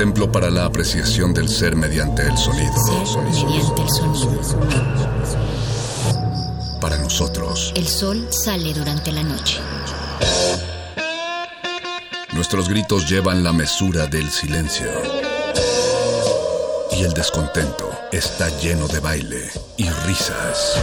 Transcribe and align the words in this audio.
templo 0.00 0.32
para 0.32 0.48
la 0.48 0.64
apreciación 0.64 1.34
del 1.34 1.46
ser 1.46 1.76
mediante 1.76 2.22
el 2.22 2.34
sonido. 2.38 2.72
mediante 3.22 3.82
el 3.82 3.86
sonido. 4.16 4.40
Para 6.80 6.96
nosotros. 6.96 7.70
El 7.76 7.86
sol 7.86 8.26
sale 8.30 8.72
durante 8.72 9.12
la 9.12 9.22
noche. 9.22 9.60
Nuestros 12.32 12.70
gritos 12.70 13.10
llevan 13.10 13.44
la 13.44 13.52
mesura 13.52 14.06
del 14.06 14.30
silencio. 14.30 14.90
Y 16.92 17.02
el 17.02 17.12
descontento 17.12 17.90
está 18.10 18.48
lleno 18.58 18.88
de 18.88 19.00
baile 19.00 19.50
y 19.76 19.86
risas. 20.06 20.76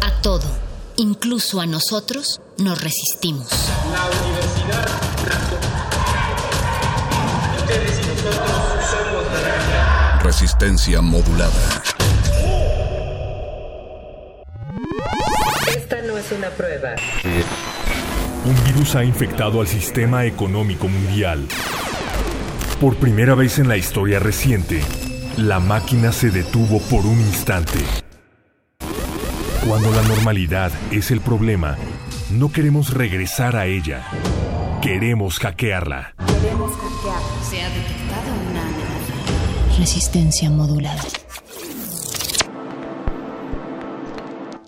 A 0.00 0.22
todo, 0.22 0.46
incluso 0.96 1.60
a 1.60 1.66
nosotros, 1.66 2.40
nos 2.56 2.80
resistimos. 2.80 3.48
La 3.92 4.06
universidad 4.06 5.61
Resistencia 10.22 11.00
modulada. 11.00 11.82
Esta 15.76 16.02
no 16.02 16.16
es 16.16 16.32
una 16.32 16.48
prueba. 16.50 16.94
Un 18.44 18.64
virus 18.64 18.94
ha 18.96 19.04
infectado 19.04 19.60
al 19.60 19.68
sistema 19.68 20.24
económico 20.24 20.88
mundial. 20.88 21.46
Por 22.80 22.96
primera 22.96 23.34
vez 23.34 23.58
en 23.58 23.68
la 23.68 23.76
historia 23.76 24.18
reciente, 24.18 24.82
la 25.36 25.60
máquina 25.60 26.12
se 26.12 26.30
detuvo 26.30 26.80
por 26.80 27.06
un 27.06 27.20
instante. 27.20 27.78
Cuando 29.66 29.92
la 29.92 30.02
normalidad 30.02 30.72
es 30.90 31.12
el 31.12 31.20
problema, 31.20 31.76
no 32.30 32.50
queremos 32.50 32.92
regresar 32.92 33.54
a 33.54 33.66
ella. 33.66 34.02
Queremos 34.80 35.38
hackearla. 35.38 36.14
Resistencia 39.78 40.50
modulada. 40.50 41.02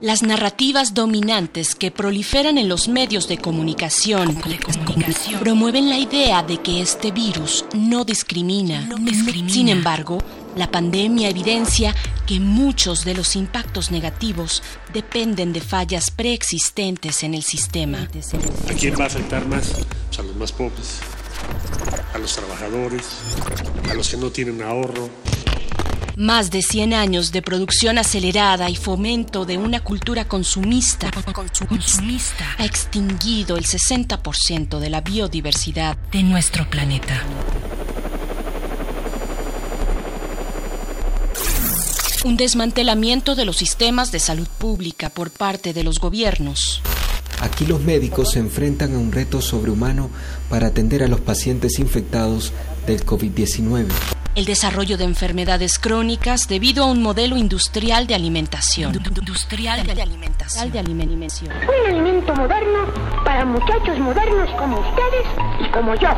Las 0.00 0.22
narrativas 0.22 0.92
dominantes 0.92 1.74
que 1.74 1.90
proliferan 1.90 2.58
en 2.58 2.68
los 2.68 2.88
medios 2.88 3.26
de 3.26 3.38
comunicación, 3.38 4.36
promueven 5.40 5.88
la 5.88 5.98
idea 5.98 6.42
de 6.42 6.58
que 6.58 6.82
este 6.82 7.10
virus 7.10 7.64
no 7.74 8.04
discrimina. 8.04 8.88
Sin 9.48 9.68
embargo, 9.68 10.18
la 10.56 10.70
pandemia 10.70 11.30
evidencia 11.30 11.94
que 12.26 12.38
muchos 12.38 13.04
de 13.04 13.14
los 13.14 13.34
impactos 13.34 13.90
negativos 13.90 14.62
dependen 14.92 15.52
de 15.52 15.60
fallas 15.60 16.10
preexistentes 16.10 17.22
en 17.22 17.34
el 17.34 17.42
sistema. 17.42 18.08
¿A 18.68 18.74
quién 18.74 18.94
va 18.98 19.04
a 19.04 19.06
afectar 19.06 19.46
más? 19.46 19.72
Pues 20.08 20.18
a 20.18 20.22
los 20.22 20.36
más 20.36 20.52
pobres, 20.52 21.00
a 22.12 22.18
los 22.18 22.34
trabajadores, 22.36 23.04
a 23.90 23.94
los 23.94 24.08
que 24.08 24.16
no 24.16 24.30
tienen 24.30 24.62
ahorro. 24.62 25.08
Más 26.16 26.52
de 26.52 26.62
100 26.62 26.94
años 26.94 27.32
de 27.32 27.42
producción 27.42 27.98
acelerada 27.98 28.70
y 28.70 28.76
fomento 28.76 29.44
de 29.44 29.58
una 29.58 29.80
cultura 29.80 30.26
consumista, 30.26 31.10
ha 32.56 32.64
extinguido 32.64 33.56
el 33.56 33.64
60% 33.64 34.78
de 34.78 34.90
la 34.90 35.00
biodiversidad 35.00 35.96
de 36.12 36.22
nuestro 36.22 36.70
planeta. 36.70 37.20
Un 42.24 42.36
desmantelamiento 42.36 43.34
de 43.34 43.44
los 43.44 43.56
sistemas 43.56 44.12
de 44.12 44.20
salud 44.20 44.48
pública 44.58 45.10
por 45.10 45.30
parte 45.30 45.72
de 45.72 45.82
los 45.82 45.98
gobiernos. 45.98 46.80
Aquí 47.44 47.66
los 47.66 47.82
médicos 47.82 48.30
se 48.32 48.38
enfrentan 48.38 48.94
a 48.94 48.98
un 48.98 49.12
reto 49.12 49.42
sobrehumano 49.42 50.08
para 50.48 50.68
atender 50.68 51.02
a 51.02 51.08
los 51.08 51.20
pacientes 51.20 51.78
infectados 51.78 52.54
del 52.86 53.04
COVID-19 53.04 53.88
el 54.34 54.46
desarrollo 54.46 54.96
de 54.96 55.04
enfermedades 55.04 55.78
crónicas 55.78 56.48
debido 56.48 56.82
a 56.82 56.86
un 56.88 57.02
modelo 57.02 57.36
industrial 57.36 58.08
de 58.08 58.16
alimentación. 58.16 58.92
Industrial 58.94 59.86
de 59.86 60.02
alimentación. 60.02 60.72
De 60.72 60.78
alimentación. 60.80 61.52
Un 61.52 61.92
alimento 61.92 62.34
moderno 62.34 62.86
para 63.24 63.44
muchachos 63.44 63.96
modernos 64.00 64.50
como 64.58 64.80
ustedes 64.80 65.26
y 65.60 65.70
como 65.70 65.94
yo. 65.94 66.08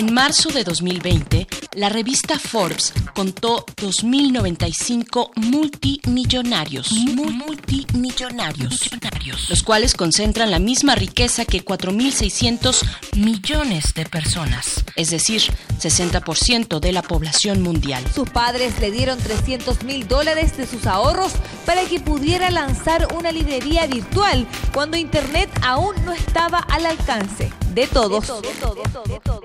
En 0.00 0.14
marzo 0.14 0.48
de 0.48 0.64
2020, 0.64 1.46
la 1.74 1.90
revista 1.90 2.38
Forbes 2.38 2.94
contó 3.14 3.66
2.095 3.76 5.32
multimillonarios, 5.36 6.90
multimillonarios, 6.90 8.80
los 9.50 9.62
cuales 9.62 9.92
concentran 9.92 10.50
la 10.50 10.58
misma 10.58 10.94
riqueza 10.94 11.44
que 11.44 11.62
4.600 11.62 12.82
millones 13.18 13.92
de 13.92 14.06
personas, 14.06 14.86
es 14.96 15.10
decir, 15.10 15.42
60% 15.78 16.80
de 16.80 16.92
la 16.92 17.02
población 17.02 17.60
mundial. 17.60 18.02
Sus 18.14 18.30
padres 18.30 18.80
le 18.80 18.90
dieron 18.90 19.18
300 19.18 19.84
mil 19.84 20.08
dólares 20.08 20.56
de 20.56 20.66
sus 20.66 20.86
ahorros 20.86 21.32
para 21.66 21.84
que 21.84 22.00
pudiera 22.00 22.48
lanzar 22.48 23.06
una 23.14 23.32
librería 23.32 23.86
virtual 23.86 24.46
cuando 24.72 24.96
Internet 24.96 25.50
aún 25.60 25.94
no 26.06 26.14
estaba 26.14 26.60
al 26.60 26.86
alcance 26.86 27.52
de 27.74 27.86
todos. 27.86 28.32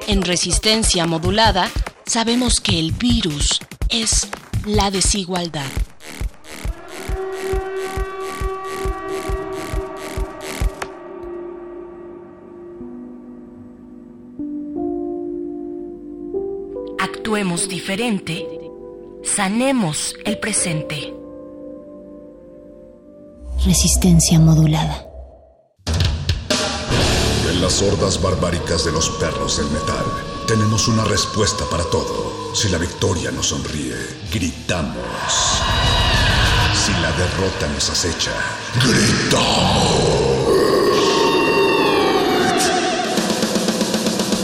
En 0.07 0.21
resistencia 0.21 1.05
modulada, 1.05 1.69
sabemos 2.05 2.59
que 2.59 2.79
el 2.79 2.91
virus 2.91 3.59
es 3.89 4.27
la 4.65 4.91
desigualdad. 4.91 5.69
Actuemos 16.99 17.67
diferente, 17.67 18.47
sanemos 19.23 20.15
el 20.25 20.37
presente. 20.39 21.13
Resistencia 23.65 24.39
modulada. 24.39 25.14
En 27.49 27.61
las 27.61 27.81
hordas 27.81 28.21
barbáricas 28.21 28.85
de 28.85 28.91
los 28.91 29.09
perros 29.11 29.57
del 29.57 29.67
metal, 29.67 30.05
tenemos 30.47 30.87
una 30.87 31.03
respuesta 31.03 31.63
para 31.69 31.83
todo. 31.85 32.53
Si 32.55 32.69
la 32.69 32.79
victoria 32.79 33.29
nos 33.29 33.47
sonríe, 33.49 33.95
gritamos. 34.31 34.95
Si 36.73 36.91
la 37.01 37.11
derrota 37.11 37.67
nos 37.73 37.89
acecha, 37.91 38.31
gritamos. 38.83 40.25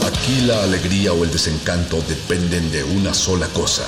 Aquí 0.06 0.40
la 0.42 0.62
alegría 0.62 1.12
o 1.12 1.24
el 1.24 1.30
desencanto 1.32 2.00
dependen 2.08 2.70
de 2.70 2.84
una 2.84 3.12
sola 3.12 3.48
cosa. 3.48 3.84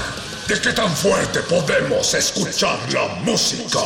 ¿De 0.48 0.60
qué 0.60 0.72
tan 0.72 0.94
fuerte 0.94 1.40
podemos 1.40 2.12
escuchar 2.14 2.78
la 2.92 3.06
música? 3.24 3.78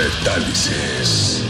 Metálisis. 0.00 1.44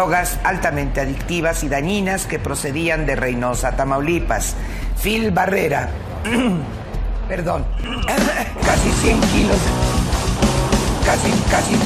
Drogas 0.00 0.38
altamente 0.44 1.02
adictivas 1.02 1.62
y 1.62 1.68
dañinas 1.68 2.24
que 2.24 2.38
procedían 2.38 3.04
de 3.04 3.16
Reynosa, 3.16 3.76
Tamaulipas. 3.76 4.56
Phil 5.02 5.30
Barrera, 5.30 5.90
perdón, 7.28 7.66
casi 8.64 8.90
100 9.02 9.20
kilos, 9.20 9.58
casi, 11.04 11.30
casi, 11.50 11.76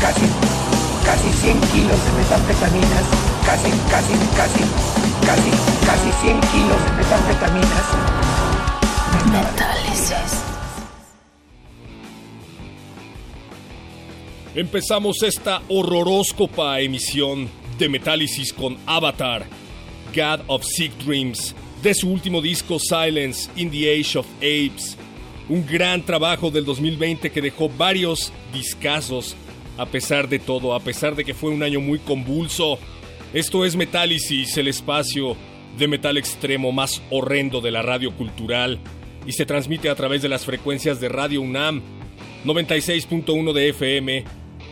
casi, 0.00 0.26
casi 1.04 1.32
100 1.42 1.60
kilos 1.60 2.02
de 2.02 2.12
metanfetaminas, 2.22 3.04
casi, 3.44 3.70
casi, 3.90 4.14
casi, 4.38 4.64
casi, 5.26 5.50
casi 5.84 6.12
100 6.22 6.40
kilos 6.40 6.82
de 6.82 6.92
metanfetaminas. 6.96 7.84
Metálisis. 9.30 10.39
Empezamos 14.54 15.22
esta 15.22 15.62
horroróscopa 15.68 16.80
emisión 16.80 17.48
de 17.78 17.88
Metálisis 17.88 18.52
con 18.52 18.76
Avatar, 18.84 19.46
God 20.12 20.40
of 20.48 20.64
Sick 20.64 20.92
Dreams, 21.04 21.54
de 21.84 21.94
su 21.94 22.10
último 22.10 22.42
disco 22.42 22.80
Silence 22.80 23.48
in 23.54 23.70
the 23.70 23.88
Age 23.88 24.18
of 24.18 24.26
Apes. 24.38 24.96
Un 25.48 25.64
gran 25.64 26.02
trabajo 26.02 26.50
del 26.50 26.64
2020 26.64 27.30
que 27.30 27.40
dejó 27.40 27.68
varios 27.68 28.32
discazos, 28.52 29.36
a 29.78 29.86
pesar 29.86 30.28
de 30.28 30.40
todo, 30.40 30.74
a 30.74 30.80
pesar 30.80 31.14
de 31.14 31.24
que 31.24 31.32
fue 31.32 31.50
un 31.50 31.62
año 31.62 31.80
muy 31.80 32.00
convulso. 32.00 32.76
Esto 33.32 33.64
es 33.64 33.76
Metálisis, 33.76 34.56
el 34.56 34.66
espacio 34.66 35.36
de 35.78 35.86
metal 35.86 36.18
extremo 36.18 36.72
más 36.72 37.00
horrendo 37.10 37.60
de 37.60 37.70
la 37.70 37.82
radio 37.82 38.16
cultural, 38.16 38.80
y 39.24 39.30
se 39.30 39.46
transmite 39.46 39.88
a 39.88 39.94
través 39.94 40.22
de 40.22 40.28
las 40.28 40.44
frecuencias 40.44 41.00
de 41.00 41.08
Radio 41.08 41.40
UNAM, 41.40 41.82
96.1 42.44 43.52
de 43.52 43.68
FM, 43.68 44.24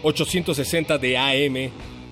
860 0.02 0.98
de 0.98 1.16
AM 1.16 1.70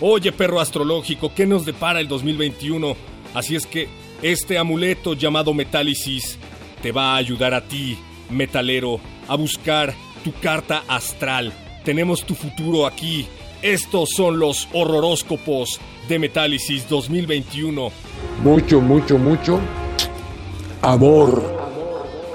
oye 0.00 0.30
perro 0.30 0.60
astrológico, 0.60 1.32
¿qué 1.34 1.46
nos 1.46 1.64
depara 1.64 2.00
el 2.00 2.08
2021? 2.08 2.96
Así 3.34 3.56
es 3.56 3.66
que 3.66 3.88
este 4.22 4.58
amuleto 4.58 5.14
llamado 5.14 5.52
Metálisis 5.52 6.38
te 6.80 6.92
va 6.92 7.14
a 7.14 7.16
ayudar 7.16 7.54
a 7.54 7.62
ti, 7.62 7.98
metalero, 8.30 9.00
a 9.26 9.34
buscar 9.34 9.94
tu 10.22 10.32
carta 10.34 10.84
astral. 10.86 11.52
Tenemos 11.84 12.24
tu 12.24 12.34
futuro 12.34 12.86
aquí. 12.86 13.26
Estos 13.62 14.10
son 14.16 14.40
los 14.40 14.68
horroróscopos 14.72 15.80
de 16.08 16.18
Metálisis 16.18 16.88
2021. 16.88 17.92
Mucho, 18.42 18.80
mucho, 18.80 19.18
mucho 19.18 19.60
amor. 20.82 21.62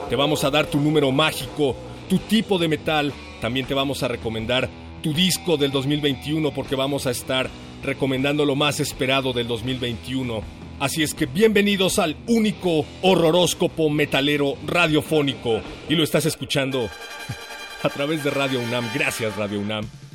Te 0.10 0.16
vamos 0.16 0.46
a 0.46 0.50
dar 0.50 0.68
tu 0.68 0.80
número 0.80 1.12
mágico, 1.12 1.76
tu 2.08 2.18
tipo 2.20 2.58
de 2.58 2.70
metal. 2.70 3.12
También 3.42 3.66
te 3.66 3.74
vamos 3.74 4.04
a 4.04 4.08
recomendar 4.08 4.70
tu 5.04 5.14
disco 5.14 5.58
del 5.58 5.72
2021 5.72 6.54
porque 6.54 6.78
vamos 6.78 7.06
a 7.08 7.12
estar 7.12 7.50
recomendando 7.84 8.46
lo 8.46 8.56
más 8.56 8.80
esperado 8.80 9.34
del 9.34 9.50
2021. 9.50 10.42
Así 10.80 11.04
es 11.04 11.14
que 11.14 11.26
bienvenidos 11.26 12.00
al 12.00 12.16
único 12.28 12.86
horroróscopo 13.02 13.90
metalero 13.90 14.54
radiofónico. 14.66 15.60
Y 15.90 15.96
lo 15.96 16.06
estás 16.06 16.26
escuchando 16.26 16.90
a 17.84 17.90
través 17.90 18.24
de 18.24 18.30
Radio 18.30 18.62
UNAM. 18.62 18.90
Gracias 18.94 19.36
Radio 19.36 19.60
UNAM. 19.60 20.07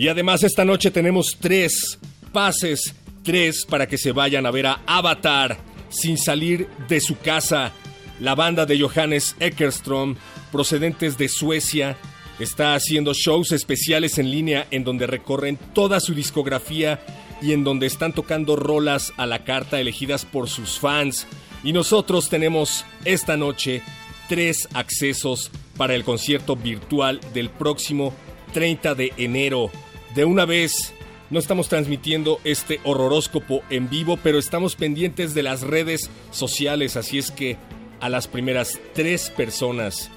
Y 0.00 0.08
además 0.08 0.42
esta 0.42 0.64
noche 0.64 0.90
tenemos 0.90 1.36
tres 1.38 1.98
pases, 2.32 2.94
tres 3.22 3.66
para 3.66 3.86
que 3.86 3.98
se 3.98 4.12
vayan 4.12 4.46
a 4.46 4.50
ver 4.50 4.66
a 4.66 4.80
Avatar 4.86 5.58
sin 5.90 6.16
salir 6.16 6.68
de 6.88 7.02
su 7.02 7.18
casa. 7.18 7.72
La 8.18 8.34
banda 8.34 8.64
de 8.64 8.80
Johannes 8.80 9.36
Eckerstrom, 9.40 10.16
procedentes 10.50 11.18
de 11.18 11.28
Suecia, 11.28 11.98
está 12.38 12.74
haciendo 12.74 13.12
shows 13.12 13.52
especiales 13.52 14.16
en 14.16 14.30
línea 14.30 14.66
en 14.70 14.84
donde 14.84 15.06
recorren 15.06 15.58
toda 15.74 16.00
su 16.00 16.14
discografía 16.14 17.04
y 17.42 17.52
en 17.52 17.62
donde 17.62 17.86
están 17.86 18.14
tocando 18.14 18.56
rolas 18.56 19.12
a 19.18 19.26
la 19.26 19.44
carta 19.44 19.82
elegidas 19.82 20.24
por 20.24 20.48
sus 20.48 20.78
fans. 20.78 21.26
Y 21.62 21.74
nosotros 21.74 22.30
tenemos 22.30 22.86
esta 23.04 23.36
noche 23.36 23.82
tres 24.30 24.66
accesos 24.72 25.50
para 25.76 25.94
el 25.94 26.04
concierto 26.04 26.56
virtual 26.56 27.20
del 27.34 27.50
próximo 27.50 28.14
30 28.54 28.94
de 28.94 29.12
enero. 29.18 29.70
De 30.14 30.24
una 30.24 30.44
vez, 30.44 30.92
no 31.30 31.38
estamos 31.38 31.68
transmitiendo 31.68 32.40
este 32.42 32.80
horroróscopo 32.82 33.62
en 33.70 33.88
vivo, 33.88 34.18
pero 34.20 34.38
estamos 34.38 34.74
pendientes 34.74 35.34
de 35.34 35.44
las 35.44 35.62
redes 35.62 36.10
sociales, 36.32 36.96
así 36.96 37.18
es 37.18 37.30
que 37.30 37.56
a 38.00 38.08
las 38.08 38.26
primeras 38.26 38.80
tres 38.92 39.30
personas 39.30 40.10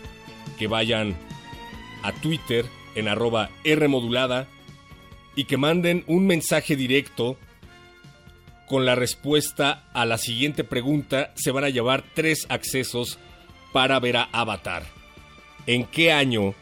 que 0.58 0.66
vayan 0.66 1.16
a 2.02 2.12
Twitter 2.12 2.66
en 2.96 3.08
arroba 3.08 3.52
Rmodulada 3.64 4.48
y 5.36 5.46
que 5.46 5.58
manden 5.58 6.04
un 6.08 6.26
mensaje 6.26 6.76
directo 6.76 7.38
con 8.68 8.86
la 8.86 8.96
respuesta 8.96 9.84
a 9.94 10.06
la 10.06 10.18
siguiente 10.18 10.64
pregunta, 10.64 11.32
se 11.36 11.52
van 11.52 11.66
a 11.66 11.70
llevar 11.70 12.04
tres 12.16 12.48
accesos 12.50 13.20
para 13.72 14.00
ver 14.00 14.18
a 14.18 14.30
Avatar. 14.32 14.84
¿En 15.68 15.86
qué 15.86 16.12
año 16.12 16.56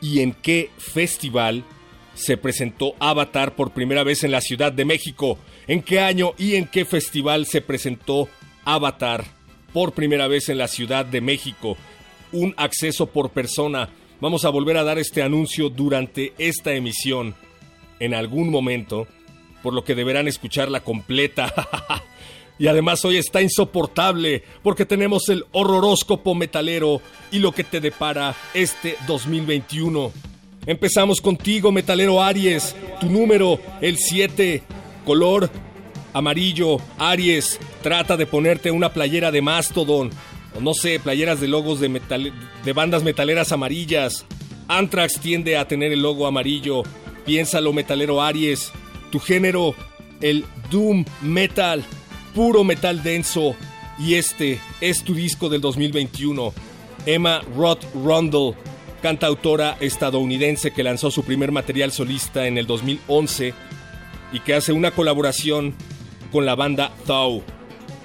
y 0.00 0.20
en 0.20 0.32
qué 0.32 0.70
festival 0.78 1.64
se 2.14 2.36
presentó 2.36 2.94
Avatar 2.98 3.54
por 3.54 3.72
primera 3.72 4.04
vez 4.04 4.24
en 4.24 4.30
la 4.30 4.40
Ciudad 4.40 4.72
de 4.72 4.84
México? 4.84 5.38
¿En 5.66 5.82
qué 5.82 6.00
año 6.00 6.32
y 6.38 6.56
en 6.56 6.66
qué 6.66 6.84
festival 6.84 7.46
se 7.46 7.60
presentó 7.60 8.28
Avatar 8.64 9.24
por 9.72 9.92
primera 9.92 10.28
vez 10.28 10.48
en 10.48 10.58
la 10.58 10.68
Ciudad 10.68 11.04
de 11.04 11.20
México? 11.20 11.76
Un 12.32 12.54
acceso 12.56 13.06
por 13.06 13.30
persona. 13.30 13.88
Vamos 14.20 14.44
a 14.44 14.50
volver 14.50 14.76
a 14.76 14.84
dar 14.84 14.98
este 14.98 15.22
anuncio 15.22 15.70
durante 15.70 16.34
esta 16.38 16.72
emisión 16.72 17.34
en 18.00 18.14
algún 18.14 18.50
momento, 18.50 19.06
por 19.62 19.74
lo 19.74 19.84
que 19.84 19.94
deberán 19.94 20.26
escucharla 20.26 20.80
completa. 20.80 21.52
y 22.58 22.66
además 22.66 23.04
hoy 23.04 23.16
está 23.16 23.40
insoportable 23.40 24.42
porque 24.62 24.84
tenemos 24.84 25.28
el 25.28 25.44
horroróscopo 25.52 26.34
metalero 26.34 27.00
y 27.30 27.38
lo 27.38 27.52
que 27.52 27.64
te 27.64 27.80
depara 27.80 28.34
este 28.52 28.96
2021. 29.06 30.12
Empezamos 30.70 31.20
contigo, 31.20 31.72
metalero 31.72 32.22
Aries, 32.22 32.76
tu 33.00 33.10
número, 33.10 33.58
el 33.80 33.98
7, 33.98 34.62
color 35.04 35.50
amarillo, 36.12 36.76
Aries, 36.96 37.58
trata 37.82 38.16
de 38.16 38.24
ponerte 38.24 38.70
una 38.70 38.92
playera 38.92 39.32
de 39.32 39.42
Mastodon, 39.42 40.10
o 40.54 40.60
no 40.60 40.72
sé, 40.74 41.00
playeras 41.00 41.40
de 41.40 41.48
logos 41.48 41.80
de, 41.80 42.72
bandas 42.72 43.02
metaleras 43.02 43.50
amarillas. 43.50 44.24
Anthrax 44.68 45.18
tiende 45.18 45.56
a 45.56 45.66
tener 45.66 45.90
el 45.90 46.02
logo 46.02 46.28
amarillo. 46.28 46.84
Piénsalo, 47.26 47.72
metalero 47.72 48.22
Aries. 48.22 48.70
Tu 49.10 49.18
género, 49.18 49.74
el 50.20 50.44
Doom 50.70 51.04
Metal, 51.20 51.82
puro 52.32 52.62
metal 52.62 53.02
denso. 53.02 53.56
Y 53.98 54.14
este 54.14 54.60
es 54.80 55.02
tu 55.02 55.14
disco 55.14 55.48
del 55.48 55.62
2021. 55.62 56.54
Emma 57.06 57.40
Roth 57.56 57.82
Rundle, 57.92 58.54
cantautora 59.00 59.76
estadounidense 59.80 60.70
que 60.70 60.82
lanzó 60.82 61.10
su 61.10 61.24
primer 61.24 61.52
material 61.52 61.92
solista 61.92 62.46
en 62.46 62.58
el 62.58 62.66
2011 62.66 63.54
y 64.32 64.40
que 64.40 64.54
hace 64.54 64.72
una 64.72 64.92
colaboración 64.92 65.74
con 66.30 66.46
la 66.46 66.54
banda 66.54 66.92
Thou. 67.06 67.42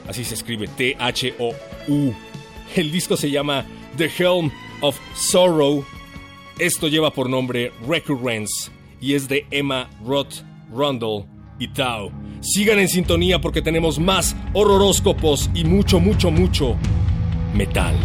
Así 0.08 0.24
se 0.24 0.36
escribe 0.36 0.68
T-H-O-U. 0.68 2.14
El 2.76 2.92
disco 2.92 3.18
se 3.18 3.30
llama 3.30 3.66
The 3.98 4.10
Helm 4.18 4.52
of 4.82 4.98
Sorrow. 5.16 5.86
Esto 6.60 6.88
lleva 6.88 7.12
por 7.12 7.30
nombre 7.30 7.72
Recurrence 7.88 8.72
y 9.00 9.14
es 9.14 9.28
de 9.28 9.46
Emma 9.52 9.90
Roth 10.04 10.44
Rundle 10.72 11.26
y 11.60 11.68
Tao. 11.70 12.12
Sigan 12.42 12.80
en 12.80 12.90
sintonía 12.90 13.40
porque 13.40 13.62
tenemos 13.62 14.00
más 14.00 14.36
horroróscopos 14.54 15.50
y 15.54 15.64
mucho, 15.64 16.00
mucho, 16.00 16.32
mucho 16.32 16.76
metal. 17.54 17.96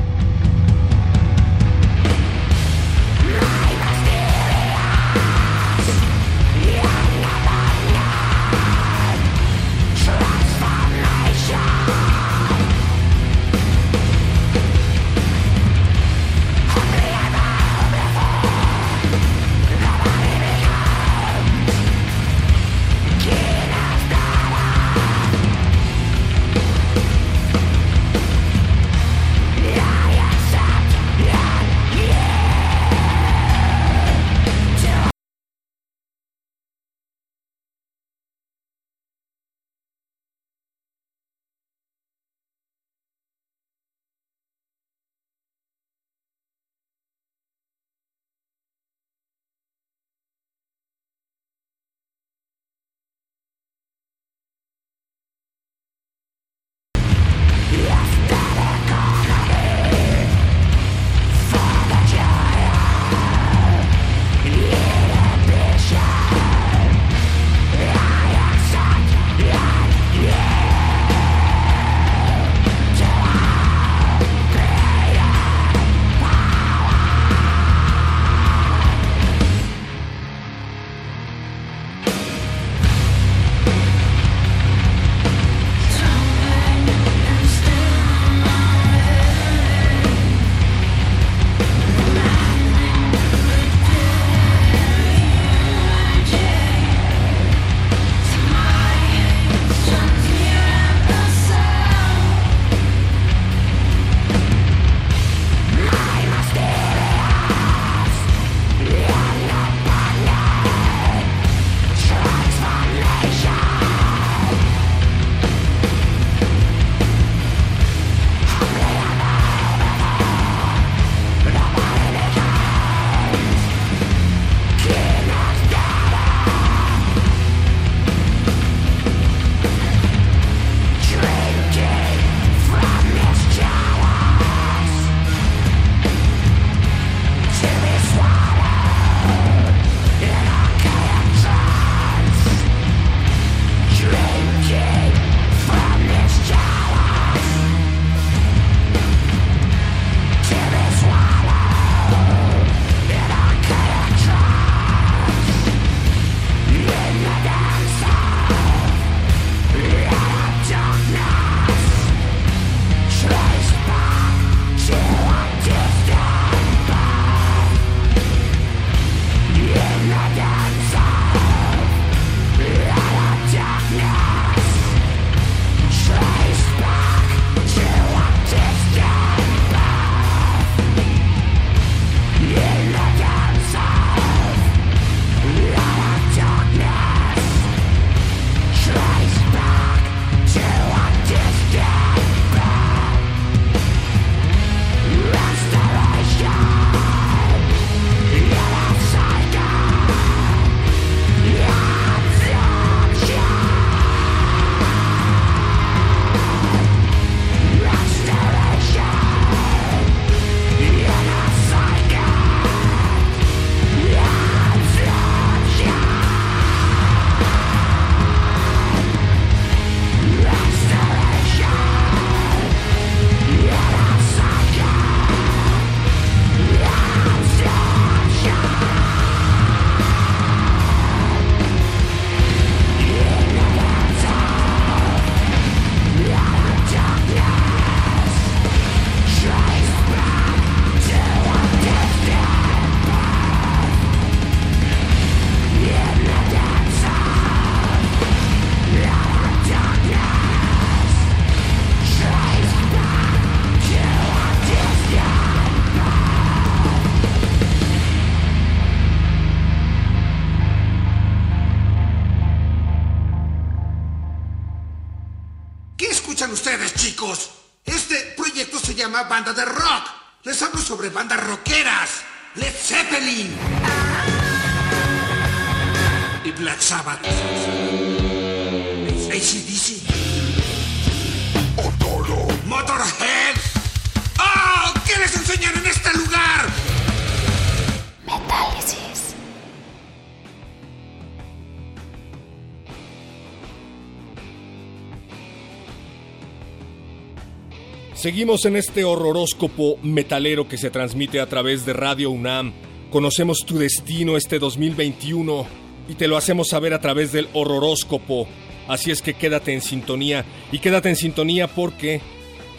Seguimos 298.30 298.64
en 298.64 298.76
este 298.76 299.02
horroróscopo 299.02 299.98
metalero 300.04 300.68
que 300.68 300.76
se 300.76 300.88
transmite 300.88 301.40
a 301.40 301.48
través 301.48 301.84
de 301.84 301.92
Radio 301.92 302.30
UNAM. 302.30 302.72
Conocemos 303.10 303.66
tu 303.66 303.76
destino 303.76 304.36
este 304.36 304.60
2021 304.60 305.66
y 306.08 306.14
te 306.14 306.28
lo 306.28 306.36
hacemos 306.36 306.68
saber 306.68 306.94
a 306.94 307.00
través 307.00 307.32
del 307.32 307.48
horroróscopo. 307.54 308.46
Así 308.86 309.10
es 309.10 309.20
que 309.20 309.34
quédate 309.34 309.74
en 309.74 309.80
sintonía 309.80 310.44
y 310.70 310.78
quédate 310.78 311.08
en 311.08 311.16
sintonía 311.16 311.66
porque 311.66 312.20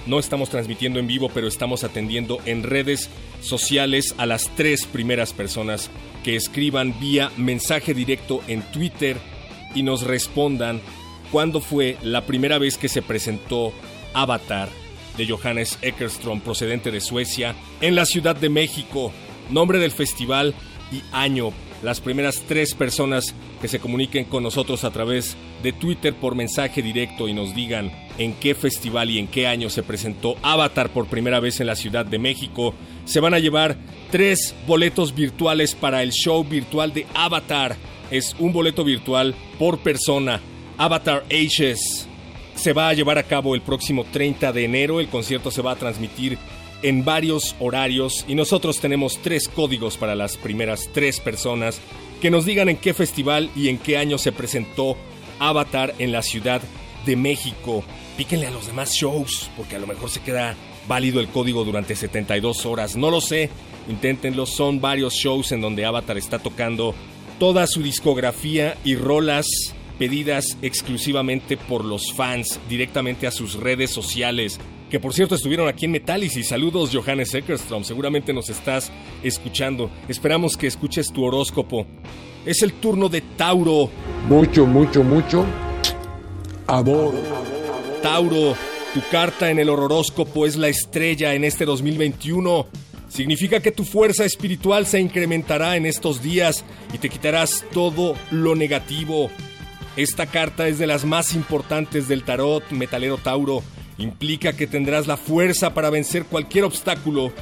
no 0.07 0.19
estamos 0.19 0.49
transmitiendo 0.49 0.99
en 0.99 1.07
vivo, 1.07 1.29
pero 1.33 1.49
estamos 1.49 1.83
atendiendo 1.83 2.39
en 2.45 2.63
redes 2.63 3.09
sociales 3.41 4.15
a 4.17 4.25
las 4.25 4.49
tres 4.55 4.85
primeras 4.85 5.33
personas 5.33 5.89
que 6.23 6.37
escriban 6.37 6.97
vía 6.97 7.29
mensaje 7.35 7.93
directo 7.93 8.39
en 8.47 8.61
Twitter 8.71 9.17
y 9.75 9.83
nos 9.83 10.03
respondan 10.03 10.79
cuándo 11.29 11.59
fue 11.59 11.97
la 12.03 12.25
primera 12.25 12.57
vez 12.57 12.77
que 12.77 12.87
se 12.87 13.01
presentó 13.01 13.73
Avatar 14.13 14.69
de 15.17 15.27
Johannes 15.27 15.77
Eckerstrom 15.81 16.41
procedente 16.41 16.91
de 16.91 17.01
Suecia 17.01 17.55
en 17.81 17.95
la 17.95 18.05
Ciudad 18.05 18.35
de 18.35 18.49
México, 18.49 19.11
nombre 19.49 19.79
del 19.79 19.91
festival 19.91 20.53
y 20.91 21.01
año. 21.11 21.51
Las 21.83 21.99
primeras 21.99 22.43
tres 22.47 22.75
personas 22.75 23.33
que 23.59 23.67
se 23.67 23.79
comuniquen 23.79 24.25
con 24.25 24.43
nosotros 24.43 24.83
a 24.83 24.91
través 24.91 25.35
de 25.63 25.73
Twitter 25.73 26.13
por 26.13 26.35
mensaje 26.35 26.81
directo 26.81 27.27
y 27.27 27.33
nos 27.33 27.55
digan 27.55 27.91
en 28.19 28.33
qué 28.33 28.53
festival 28.53 29.09
y 29.09 29.17
en 29.17 29.27
qué 29.27 29.47
año 29.47 29.69
se 29.69 29.81
presentó 29.81 30.35
Avatar 30.43 30.91
por 30.91 31.07
primera 31.07 31.39
vez 31.39 31.59
en 31.59 31.67
la 31.67 31.75
Ciudad 31.75 32.05
de 32.05 32.19
México, 32.19 32.75
se 33.05 33.19
van 33.19 33.33
a 33.33 33.39
llevar 33.39 33.77
tres 34.11 34.53
boletos 34.67 35.15
virtuales 35.15 35.73
para 35.73 36.03
el 36.03 36.11
show 36.11 36.43
virtual 36.43 36.93
de 36.93 37.07
Avatar. 37.15 37.75
Es 38.11 38.35
un 38.37 38.53
boleto 38.53 38.83
virtual 38.83 39.33
por 39.57 39.79
persona. 39.79 40.39
Avatar 40.77 41.23
Ages 41.31 42.07
se 42.61 42.73
va 42.73 42.89
a 42.89 42.93
llevar 42.93 43.17
a 43.17 43.23
cabo 43.23 43.55
el 43.55 43.61
próximo 43.61 44.05
30 44.11 44.53
de 44.53 44.65
enero. 44.65 44.99
El 44.99 45.07
concierto 45.07 45.49
se 45.49 45.63
va 45.63 45.71
a 45.71 45.75
transmitir 45.77 46.37
en 46.83 47.03
varios 47.03 47.55
horarios 47.59 48.23
y 48.27 48.35
nosotros 48.35 48.79
tenemos 48.79 49.19
tres 49.23 49.47
códigos 49.47 49.97
para 49.97 50.13
las 50.13 50.37
primeras 50.37 50.87
tres 50.93 51.19
personas 51.19 51.81
que 52.21 52.29
nos 52.29 52.45
digan 52.45 52.69
en 52.69 52.77
qué 52.77 52.93
festival 52.93 53.49
y 53.55 53.69
en 53.69 53.79
qué 53.79 53.97
año 53.97 54.19
se 54.19 54.31
presentó 54.31 54.95
Avatar 55.39 55.95
en 55.97 56.11
la 56.11 56.21
Ciudad 56.21 56.61
de 57.03 57.15
México. 57.15 57.83
Píquenle 58.15 58.45
a 58.45 58.51
los 58.51 58.67
demás 58.67 58.93
shows 58.93 59.49
porque 59.57 59.77
a 59.77 59.79
lo 59.79 59.87
mejor 59.87 60.11
se 60.11 60.21
queda 60.21 60.55
válido 60.87 61.19
el 61.19 61.29
código 61.29 61.65
durante 61.65 61.95
72 61.95 62.67
horas. 62.67 62.95
No 62.95 63.09
lo 63.09 63.21
sé, 63.21 63.49
inténtenlo. 63.89 64.45
Son 64.45 64.79
varios 64.79 65.15
shows 65.15 65.51
en 65.51 65.61
donde 65.61 65.83
Avatar 65.83 66.19
está 66.19 66.37
tocando 66.37 66.93
toda 67.39 67.65
su 67.65 67.81
discografía 67.81 68.77
y 68.83 68.93
rolas 68.93 69.47
pedidas 70.01 70.57
exclusivamente 70.63 71.57
por 71.57 71.85
los 71.85 72.11
fans 72.13 72.59
directamente 72.67 73.27
a 73.27 73.31
sus 73.31 73.53
redes 73.53 73.91
sociales. 73.91 74.59
Que 74.89 74.99
por 74.99 75.13
cierto 75.13 75.35
estuvieron 75.35 75.67
aquí 75.67 75.85
en 75.85 75.91
Metálisis. 75.91 76.47
Saludos, 76.47 76.89
Johannes 76.91 77.35
Eckerstrom. 77.35 77.83
Seguramente 77.83 78.33
nos 78.33 78.49
estás 78.49 78.91
escuchando. 79.21 79.91
Esperamos 80.07 80.57
que 80.57 80.65
escuches 80.65 81.13
tu 81.13 81.23
horóscopo. 81.23 81.85
Es 82.47 82.63
el 82.63 82.73
turno 82.73 83.09
de 83.09 83.21
Tauro. 83.21 83.91
Mucho, 84.27 84.65
mucho, 84.65 85.03
mucho. 85.03 85.45
Amor. 86.65 87.13
Tauro, 88.01 88.55
tu 88.95 89.01
carta 89.11 89.51
en 89.51 89.59
el 89.59 89.69
horóscopo 89.69 90.47
es 90.47 90.55
la 90.55 90.69
estrella 90.69 91.35
en 91.35 91.43
este 91.43 91.63
2021. 91.63 92.65
Significa 93.07 93.59
que 93.59 93.71
tu 93.71 93.83
fuerza 93.83 94.25
espiritual 94.25 94.87
se 94.87 94.99
incrementará 94.99 95.75
en 95.75 95.85
estos 95.85 96.23
días 96.23 96.65
y 96.91 96.97
te 96.97 97.07
quitarás 97.07 97.63
todo 97.71 98.15
lo 98.31 98.55
negativo. 98.55 99.29
Esta 99.97 100.25
carta 100.25 100.69
es 100.69 100.79
de 100.79 100.87
las 100.87 101.03
más 101.03 101.33
importantes 101.33 102.07
del 102.07 102.23
tarot 102.23 102.69
metalero 102.71 103.17
Tauro. 103.17 103.61
Implica 103.97 104.53
que 104.53 104.65
tendrás 104.65 105.05
la 105.05 105.17
fuerza 105.17 105.73
para 105.73 105.89
vencer 105.89 106.25
cualquier 106.25 106.63
obstáculo. 106.63 107.33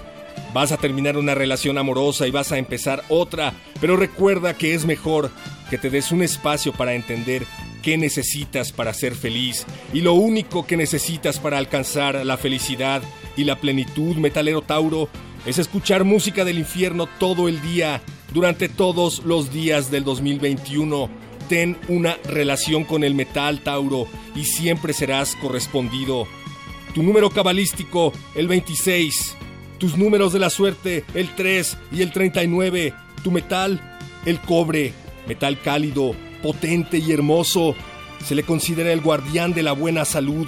Vas 0.52 0.72
a 0.72 0.78
terminar 0.78 1.16
una 1.16 1.36
relación 1.36 1.78
amorosa 1.78 2.28
y 2.28 2.32
vas 2.32 2.52
a 2.52 2.58
empezar 2.58 3.04
otra, 3.08 3.54
pero 3.80 3.98
recuerda 3.98 4.56
que 4.56 4.74
es 4.74 4.86
mejor 4.86 5.30
que 5.70 5.78
te 5.78 5.92
des 5.92 6.12
un 6.12 6.24
espacio 6.24 6.74
para 6.74 6.96
entender 6.96 7.46
qué 7.84 7.98
necesitas 7.98 8.72
para 8.72 8.94
ser 8.94 9.14
feliz 9.14 9.66
y 9.94 10.02
lo 10.02 10.14
único 10.14 10.66
que 10.66 10.76
necesitas 10.76 11.40
para 11.40 11.60
alcanzar 11.60 12.26
la 12.26 12.36
felicidad 12.36 13.04
y 13.38 13.44
la 13.44 13.58
plenitud 13.58 14.16
metalero 14.16 14.64
Tauro 14.64 15.08
es 15.46 15.60
escuchar 15.60 16.04
música 16.04 16.44
del 16.44 16.58
infierno 16.58 17.08
todo 17.20 17.48
el 17.48 17.62
día, 17.62 18.02
durante 18.34 18.70
todos 18.70 19.24
los 19.24 19.54
días 19.54 19.92
del 19.92 20.04
2021 20.04 21.29
ten 21.50 21.76
una 21.90 22.16
relación 22.24 22.86
con 22.86 23.04
el 23.04 23.16
metal, 23.16 23.62
Tauro, 23.62 24.08
y 24.36 24.46
siempre 24.46 24.94
serás 24.94 25.36
correspondido. 25.36 26.28
Tu 26.94 27.04
número 27.04 27.30
cabalístico, 27.32 28.14
el 28.36 28.48
26. 28.48 29.36
Tus 29.80 29.98
números 29.98 30.32
de 30.32 30.40
la 30.40 30.50
suerte, 30.50 31.04
el 31.14 31.34
3 31.36 31.78
y 31.92 32.02
el 32.04 32.14
39. 32.14 32.94
Tu 33.24 33.32
metal, 33.32 34.00
el 34.26 34.40
cobre. 34.40 34.94
Metal 35.28 35.60
cálido, 35.60 36.16
potente 36.42 37.00
y 37.00 37.12
hermoso. 37.12 37.76
Se 38.24 38.36
le 38.36 38.44
considera 38.44 38.92
el 38.92 39.02
guardián 39.02 39.54
de 39.54 39.64
la 39.64 39.74
buena 39.74 40.06
salud, 40.06 40.48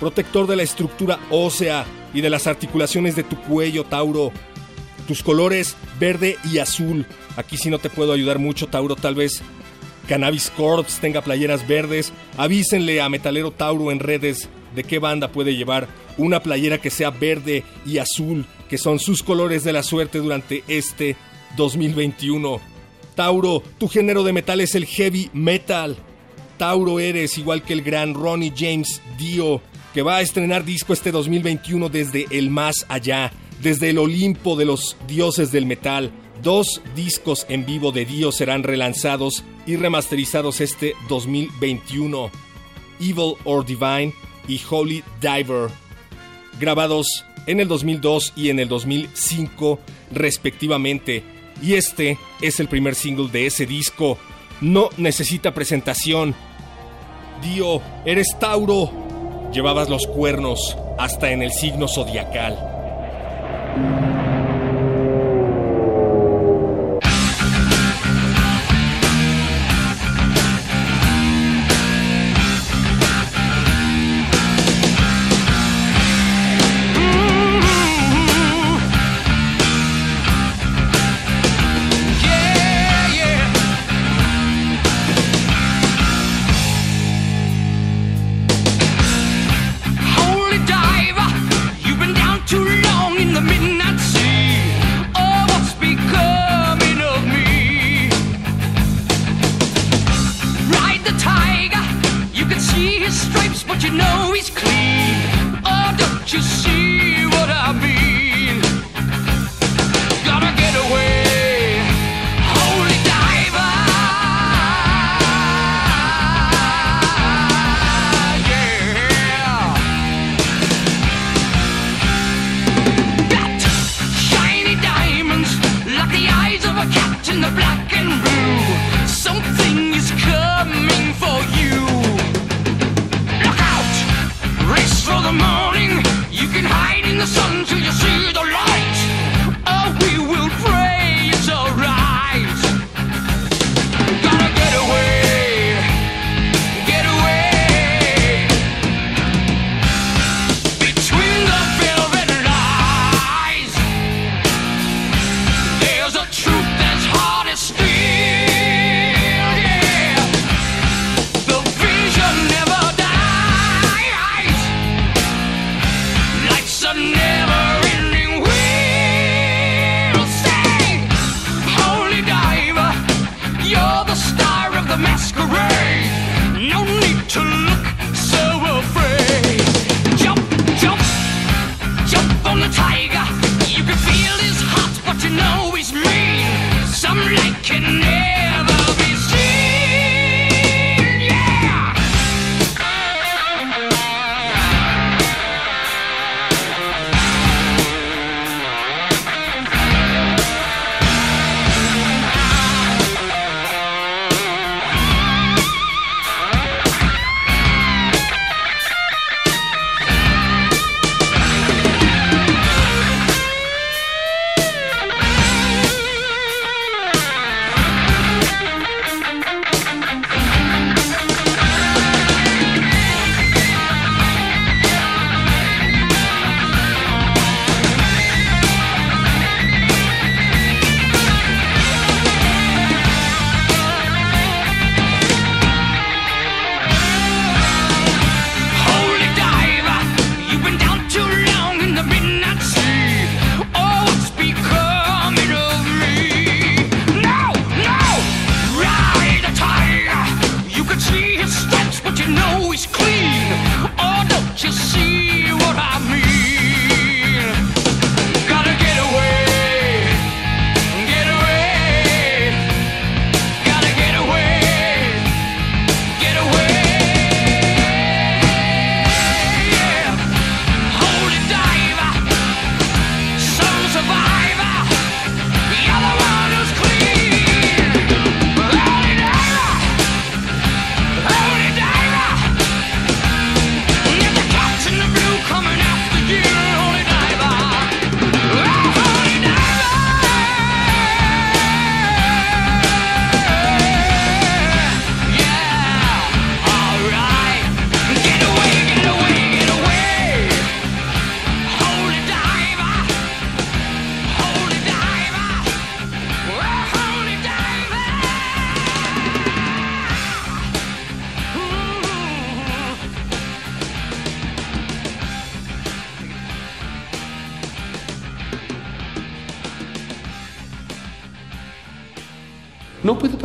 protector 0.00 0.46
de 0.46 0.56
la 0.56 0.62
estructura 0.62 1.18
ósea 1.30 1.84
y 2.14 2.20
de 2.20 2.30
las 2.30 2.46
articulaciones 2.46 3.16
de 3.16 3.22
tu 3.22 3.36
cuello, 3.36 3.84
Tauro. 3.84 4.32
Tus 5.06 5.22
colores, 5.22 5.76
verde 5.98 6.36
y 6.50 6.58
azul. 6.58 7.06
Aquí 7.36 7.56
sí 7.56 7.70
no 7.70 7.78
te 7.78 7.90
puedo 7.90 8.12
ayudar 8.12 8.38
mucho, 8.38 8.66
Tauro, 8.66 8.96
tal 8.96 9.14
vez 9.14 9.42
Cannabis 10.08 10.50
Corps 10.50 10.98
tenga 11.00 11.22
playeras 11.22 11.66
verdes, 11.66 12.12
avísenle 12.36 13.00
a 13.00 13.08
Metalero 13.08 13.50
Tauro 13.50 13.90
en 13.90 14.00
redes 14.00 14.48
de 14.74 14.84
qué 14.84 14.98
banda 14.98 15.28
puede 15.28 15.54
llevar 15.54 15.88
una 16.18 16.42
playera 16.42 16.78
que 16.78 16.90
sea 16.90 17.10
verde 17.10 17.64
y 17.86 17.98
azul, 17.98 18.46
que 18.68 18.78
son 18.78 18.98
sus 18.98 19.22
colores 19.22 19.64
de 19.64 19.72
la 19.72 19.82
suerte 19.82 20.18
durante 20.18 20.64
este 20.68 21.16
2021. 21.56 22.60
Tauro, 23.14 23.62
tu 23.78 23.88
género 23.88 24.24
de 24.24 24.32
metal 24.32 24.60
es 24.60 24.74
el 24.74 24.86
heavy 24.86 25.30
metal. 25.32 25.96
Tauro 26.56 27.00
eres 27.00 27.38
igual 27.38 27.62
que 27.62 27.72
el 27.72 27.82
gran 27.82 28.14
Ronnie 28.14 28.52
James 28.56 29.02
Dio, 29.18 29.60
que 29.92 30.02
va 30.02 30.16
a 30.16 30.20
estrenar 30.22 30.64
disco 30.64 30.92
este 30.92 31.12
2021 31.12 31.88
desde 31.88 32.26
el 32.30 32.50
más 32.50 32.86
allá, 32.88 33.32
desde 33.62 33.90
el 33.90 33.98
Olimpo 33.98 34.56
de 34.56 34.64
los 34.64 34.96
dioses 35.06 35.52
del 35.52 35.66
metal. 35.66 36.10
Dos 36.42 36.82
discos 36.96 37.46
en 37.48 37.64
vivo 37.64 37.92
de 37.92 38.04
Dio 38.04 38.32
serán 38.32 38.64
relanzados 38.64 39.44
y 39.64 39.76
remasterizados 39.76 40.60
este 40.60 40.94
2021. 41.08 42.30
Evil 43.00 43.34
or 43.44 43.64
Divine 43.64 44.12
y 44.48 44.60
Holy 44.68 45.04
Diver, 45.20 45.70
grabados 46.58 47.24
en 47.46 47.60
el 47.60 47.68
2002 47.68 48.32
y 48.34 48.50
en 48.50 48.58
el 48.58 48.68
2005 48.68 49.78
respectivamente. 50.10 51.22
Y 51.62 51.74
este 51.74 52.18
es 52.40 52.58
el 52.58 52.66
primer 52.66 52.96
single 52.96 53.28
de 53.30 53.46
ese 53.46 53.64
disco. 53.64 54.18
No 54.60 54.88
necesita 54.96 55.54
presentación. 55.54 56.34
Dio, 57.40 57.80
eres 58.04 58.36
Tauro. 58.40 58.90
Llevabas 59.52 59.88
los 59.88 60.08
cuernos 60.08 60.76
hasta 60.98 61.30
en 61.30 61.42
el 61.42 61.52
signo 61.52 61.86
zodiacal. 61.86 62.58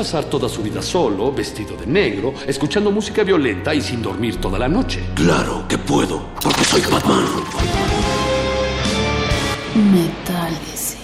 Pasar 0.08 0.30
toda 0.30 0.48
su 0.48 0.64
vida 0.64 0.82
solo, 0.82 1.34
vestido 1.34 1.76
de 1.76 1.86
negro, 1.86 2.34
escuchando 2.48 2.92
música 2.92 3.26
violenta 3.26 3.76
y 3.76 3.82
sin 3.82 4.02
dormir 4.02 4.38
toda 4.38 4.58
la 4.58 4.70
noche. 4.70 5.02
Claro 5.16 5.66
que 5.68 5.78
puedo, 5.78 6.30
porque 6.42 6.64
soy 6.64 6.80
Batman. 6.90 7.26
Metálisis. 9.76 10.98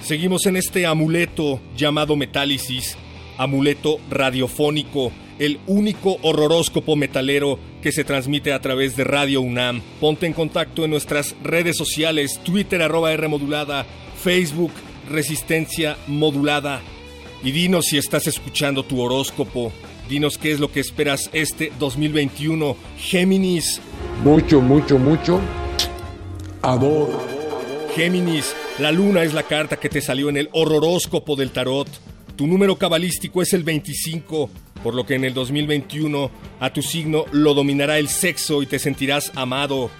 Seguimos 0.00 0.46
en 0.46 0.56
este 0.56 0.86
amuleto 0.86 1.60
llamado 1.76 2.16
Metálisis, 2.16 2.96
amuleto 3.38 3.98
radiofónico, 4.10 5.12
el 5.38 5.60
único 5.66 6.16
horroróscopo 6.22 6.96
metalero 6.96 7.58
que 7.82 7.92
se 7.92 8.04
transmite 8.04 8.52
a 8.52 8.60
través 8.60 8.96
de 8.96 9.04
Radio 9.04 9.40
UNAM. 9.40 9.82
Ponte 10.00 10.26
en 10.26 10.32
contacto 10.32 10.84
en 10.84 10.90
nuestras 10.90 11.36
redes 11.42 11.76
sociales, 11.76 12.40
Twitter 12.42 12.82
arroba 12.82 13.12
R 13.12 13.28
modulada, 13.28 13.86
Facebook 14.22 14.72
Resistencia 15.08 15.96
Modulada. 16.06 16.80
Y 17.42 17.52
dinos 17.52 17.86
si 17.86 17.98
estás 17.98 18.26
escuchando 18.26 18.82
tu 18.82 19.00
horóscopo. 19.00 19.72
Dinos 20.08 20.38
qué 20.38 20.52
es 20.52 20.60
lo 20.60 20.70
que 20.70 20.80
esperas 20.80 21.30
este 21.32 21.72
2021. 21.78 22.76
Géminis. 22.98 23.80
Mucho, 24.24 24.60
mucho, 24.60 24.98
mucho. 24.98 25.40
Amor. 26.62 27.08
Géminis, 27.94 28.54
la 28.78 28.92
luna 28.92 29.22
es 29.22 29.32
la 29.32 29.42
carta 29.42 29.76
que 29.76 29.88
te 29.88 30.00
salió 30.00 30.28
en 30.28 30.36
el 30.36 30.48
horroróscopo 30.52 31.36
del 31.36 31.50
tarot. 31.50 31.88
Tu 32.36 32.46
número 32.46 32.76
cabalístico 32.76 33.40
es 33.40 33.54
el 33.54 33.64
25, 33.64 34.50
por 34.82 34.94
lo 34.94 35.06
que 35.06 35.14
en 35.14 35.24
el 35.24 35.32
2021 35.32 36.30
a 36.60 36.70
tu 36.70 36.82
signo 36.82 37.24
lo 37.32 37.54
dominará 37.54 37.98
el 37.98 38.08
sexo 38.08 38.62
y 38.62 38.66
te 38.66 38.78
sentirás 38.78 39.32
amado. 39.36 39.90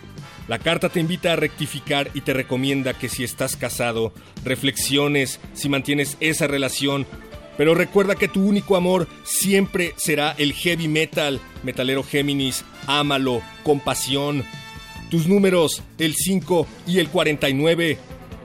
La 0.47 0.59
carta 0.59 0.91
te 0.91 1.01
invita 1.01 1.33
a 1.33 1.37
rectificar 1.37 2.11
y 2.13 2.21
te 2.21 2.35
recomienda 2.35 2.93
que 2.93 3.09
si 3.09 3.25
estás 3.25 3.57
casado, 3.57 4.13
reflexiones 4.45 5.41
si 5.55 5.71
mantienes 5.71 6.19
esa 6.21 6.47
relación. 6.47 7.07
Pero 7.57 7.75
recuerda 7.75 8.17
que 8.17 8.29
tu 8.29 8.47
único 8.47 8.77
amor 8.77 9.09
siempre 9.25 9.95
será 9.97 10.33
el 10.37 10.53
heavy 10.53 10.89
metal, 10.89 11.41
metalero 11.63 12.03
Géminis, 12.03 12.67
ámalo, 12.87 13.41
con 13.65 13.81
pasión. 13.81 14.45
Tus 15.11 15.27
números, 15.27 15.83
el 15.97 16.15
5 16.15 16.67
y 16.87 16.99
el 16.99 17.09
49. 17.09 17.97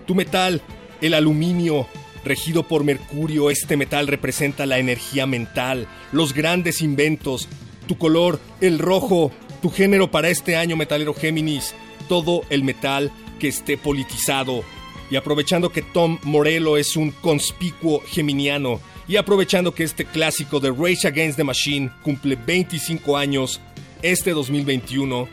Tu 0.07 0.15
metal, 0.15 0.61
el 1.01 1.13
aluminio. 1.13 1.87
Regido 2.23 2.63
por 2.63 2.83
Mercurio, 2.83 3.49
este 3.49 3.77
metal 3.77 4.07
representa 4.07 4.65
la 4.65 4.77
energía 4.77 5.25
mental, 5.25 5.87
los 6.11 6.33
grandes 6.33 6.81
inventos, 6.81 7.47
tu 7.87 7.97
color, 7.97 8.39
el 8.61 8.77
rojo, 8.77 9.31
tu 9.61 9.69
género 9.69 10.11
para 10.11 10.29
este 10.29 10.55
año, 10.55 10.77
metalero 10.77 11.13
Géminis, 11.13 11.73
todo 12.07 12.43
el 12.49 12.63
metal 12.63 13.11
que 13.39 13.47
esté 13.47 13.77
politizado. 13.77 14.63
Y 15.09 15.15
aprovechando 15.15 15.71
que 15.71 15.81
Tom 15.81 16.19
Morello 16.23 16.77
es 16.77 16.95
un 16.95 17.11
conspicuo 17.11 18.01
geminiano, 18.05 18.79
y 19.07 19.17
aprovechando 19.17 19.73
que 19.73 19.83
este 19.83 20.05
clásico 20.05 20.59
de 20.59 20.71
Rage 20.71 21.07
Against 21.07 21.37
the 21.37 21.43
Machine 21.43 21.91
cumple 22.01 22.35
25 22.35 23.17
años 23.17 23.59
este 24.01 24.31
2021, 24.31 25.27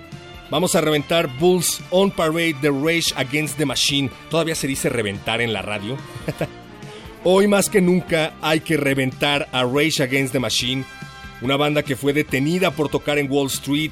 vamos 0.51 0.75
a 0.75 0.81
reventar 0.81 1.29
Bulls 1.39 1.81
on 1.91 2.11
Parade 2.11 2.57
de 2.61 2.71
Rage 2.71 3.13
Against 3.15 3.57
the 3.57 3.67
Machine. 3.67 4.11
¿Todavía 4.31 4.55
se 4.55 4.67
dice 4.67 4.89
reventar 4.89 5.41
en 5.41 5.53
la 5.53 5.63
radio? 5.63 5.97
Hoy 7.25 7.49
más 7.49 7.69
que 7.69 7.81
nunca 7.81 8.35
hay 8.41 8.61
que 8.61 8.77
reventar 8.77 9.49
a 9.51 9.65
Rage 9.65 10.03
Against 10.03 10.33
the 10.33 10.39
Machine, 10.39 10.85
una 11.43 11.57
banda 11.57 11.83
que 11.83 11.97
fue 11.97 12.13
detenida 12.13 12.71
por 12.71 12.89
tocar 12.89 13.19
en 13.19 13.31
Wall 13.31 13.49
Street, 13.49 13.91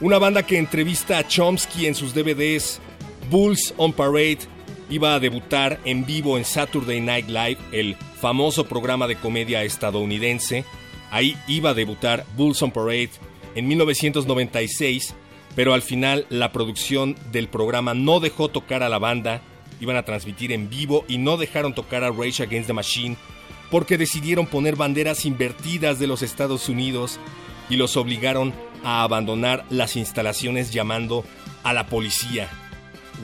una 0.00 0.18
banda 0.18 0.44
que 0.44 0.56
entrevista 0.56 1.18
a 1.18 1.26
Chomsky 1.26 1.86
en 1.86 1.94
sus 1.96 2.14
DVDs. 2.14 2.80
Bulls 3.30 3.74
on 3.76 3.92
Parade 3.92 4.38
iba 4.88 5.14
a 5.14 5.20
debutar 5.20 5.80
en 5.84 6.06
vivo 6.06 6.38
en 6.38 6.44
Saturday 6.44 7.00
Night 7.00 7.26
Live, 7.26 7.58
el 7.72 7.96
famoso 8.20 8.66
programa 8.66 9.08
de 9.08 9.16
comedia 9.16 9.64
estadounidense. 9.64 10.64
Ahí 11.10 11.36
iba 11.48 11.70
a 11.70 11.74
debutar 11.74 12.24
Bulls 12.36 12.62
on 12.62 12.70
Parade 12.70 13.10
en 13.56 13.66
1996, 13.66 15.14
pero 15.56 15.74
al 15.74 15.82
final 15.82 16.26
la 16.28 16.52
producción 16.52 17.16
del 17.32 17.48
programa 17.48 17.94
no 17.94 18.20
dejó 18.20 18.48
tocar 18.48 18.84
a 18.84 18.88
la 18.88 19.00
banda, 19.00 19.42
iban 19.80 19.96
a 19.96 20.04
transmitir 20.04 20.52
en 20.52 20.68
vivo 20.68 21.04
y 21.08 21.18
no 21.18 21.36
dejaron 21.36 21.74
tocar 21.74 22.04
a 22.04 22.10
Rage 22.10 22.42
Against 22.42 22.68
the 22.68 22.72
Machine 22.72 23.16
porque 23.70 23.98
decidieron 23.98 24.46
poner 24.46 24.76
banderas 24.76 25.24
invertidas 25.24 25.98
de 25.98 26.06
los 26.06 26.22
Estados 26.22 26.68
Unidos 26.68 27.18
y 27.68 27.76
los 27.76 27.96
obligaron 27.96 28.54
a 28.84 29.02
abandonar 29.02 29.64
las 29.70 29.96
instalaciones 29.96 30.72
llamando 30.72 31.24
a 31.64 31.72
la 31.72 31.86
policía. 31.86 32.48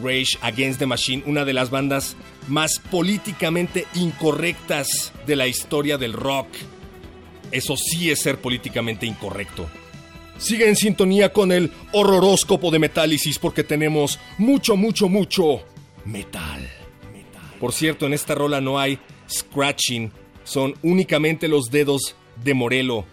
Rage 0.03 0.39
Against 0.41 0.79
the 0.79 0.87
Machine, 0.87 1.23
una 1.27 1.45
de 1.45 1.53
las 1.53 1.71
bandas 1.71 2.17
más 2.49 2.81
políticamente 2.91 3.87
incorrectas 3.95 5.13
de 5.27 5.37
la 5.37 5.47
historia 5.47 5.99
del 5.99 6.13
rock. 6.13 6.49
Eso 7.51 7.77
sí 7.77 8.11
es 8.11 8.21
ser 8.21 8.41
políticamente 8.41 9.07
incorrecto. 9.07 9.69
Sigue 10.39 10.69
en 10.69 10.75
sintonía 10.75 11.33
con 11.33 11.53
el 11.53 11.71
horroróscopo 11.93 12.71
de 12.71 12.79
Metálisis 12.79 13.39
porque 13.39 13.63
tenemos 13.63 14.19
mucho, 14.39 14.77
mucho, 14.77 15.09
mucho 15.09 15.63
metal. 16.05 16.69
Por 17.61 17.73
cierto, 17.73 18.07
en 18.07 18.13
esta 18.13 18.35
rola 18.35 18.61
no 18.61 18.79
hay 18.79 18.99
scratching, 19.31 20.11
son 20.45 20.75
únicamente 20.83 21.49
los 21.49 21.67
dedos 21.71 22.17
de 22.43 22.55
Morelo. 22.55 23.05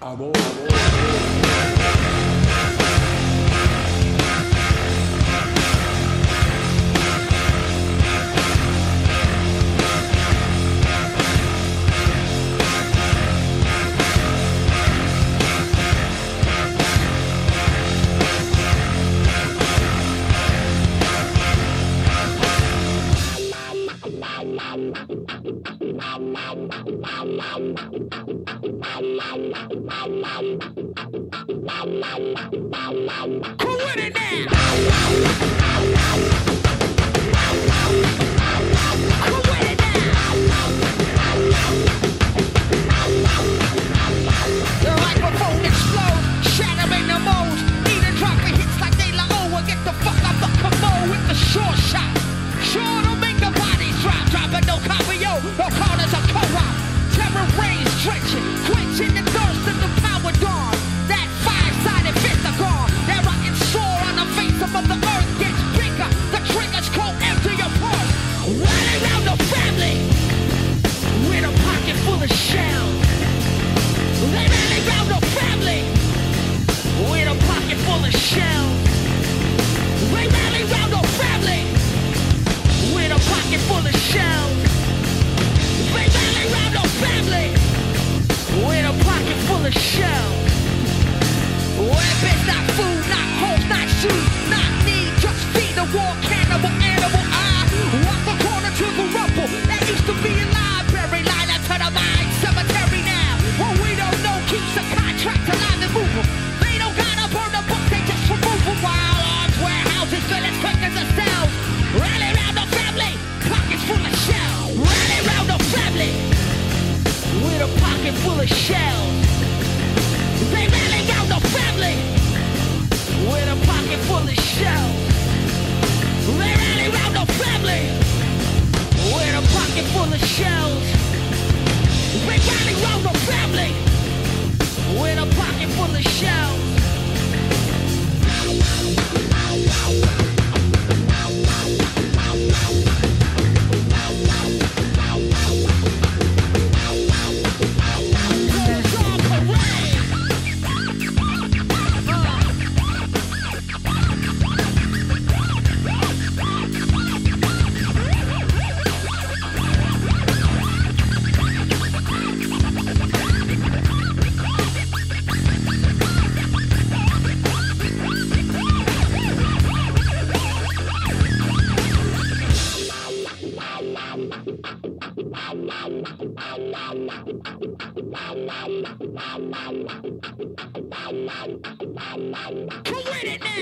Bullseye 183.05 183.39
parade! 183.39 183.59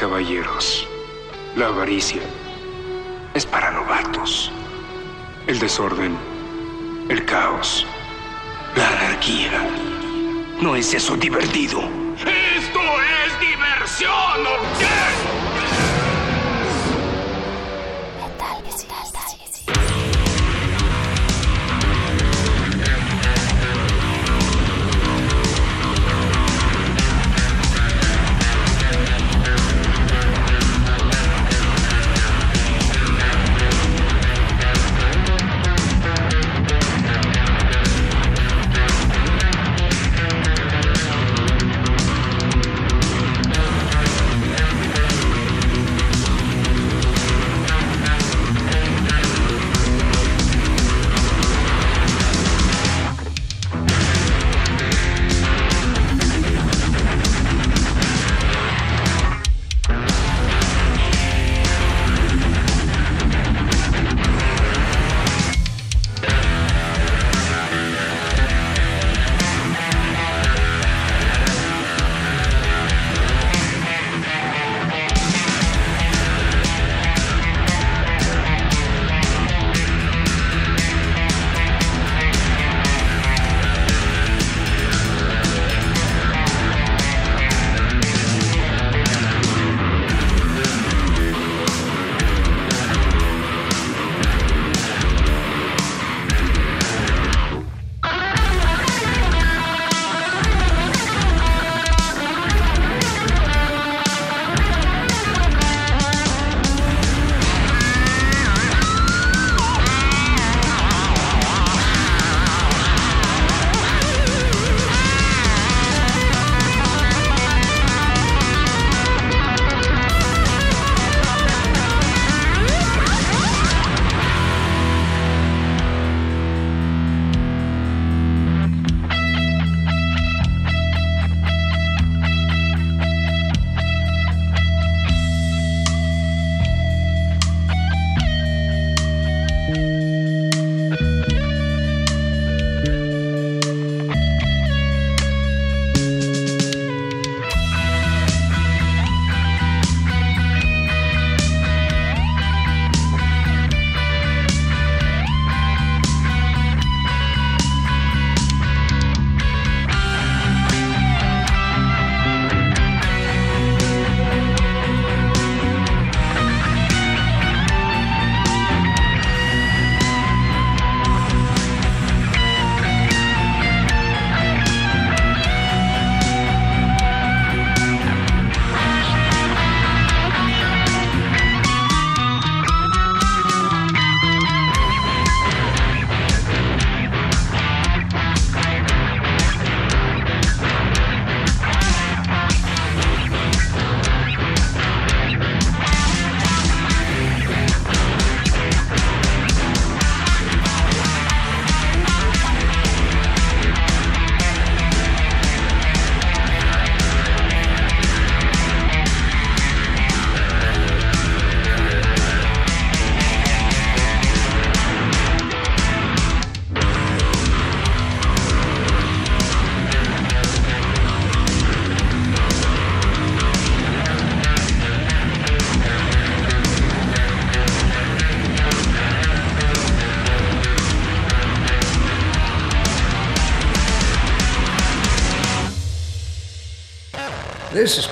Caballeros, 0.00 0.88
la 1.56 1.66
avaricia 1.66 2.22
es 3.34 3.44
para 3.44 3.70
novatos. 3.70 4.50
El 5.46 5.58
desorden, 5.58 6.16
el 7.10 7.26
caos, 7.26 7.86
la 8.76 8.88
anarquía. 8.88 9.68
¿No 10.58 10.74
es 10.74 10.94
eso 10.94 11.16
divertido? 11.16 11.82
¡Esto 12.16 12.80
es 12.80 13.40
diversión! 13.40 14.46
¿o 14.46 14.78
qué? 14.78 15.29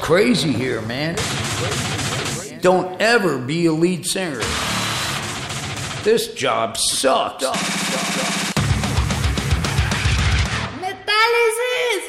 Crazy 0.09 0.50
here, 0.50 0.80
man. 0.80 1.14
Don't 2.62 2.98
ever 2.98 3.36
be 3.36 3.66
a 3.66 3.72
lead 3.72 4.06
singer. 4.06 4.40
This 6.02 6.32
job 6.34 6.78
sucks. 6.78 7.44
¡Metálisis! 10.80 12.04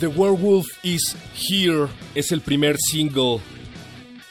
The 0.00 0.10
Werewolf 0.10 0.66
is 0.84 1.16
Here 1.32 1.88
es 2.14 2.30
el 2.30 2.42
primer 2.42 2.76
single 2.76 3.40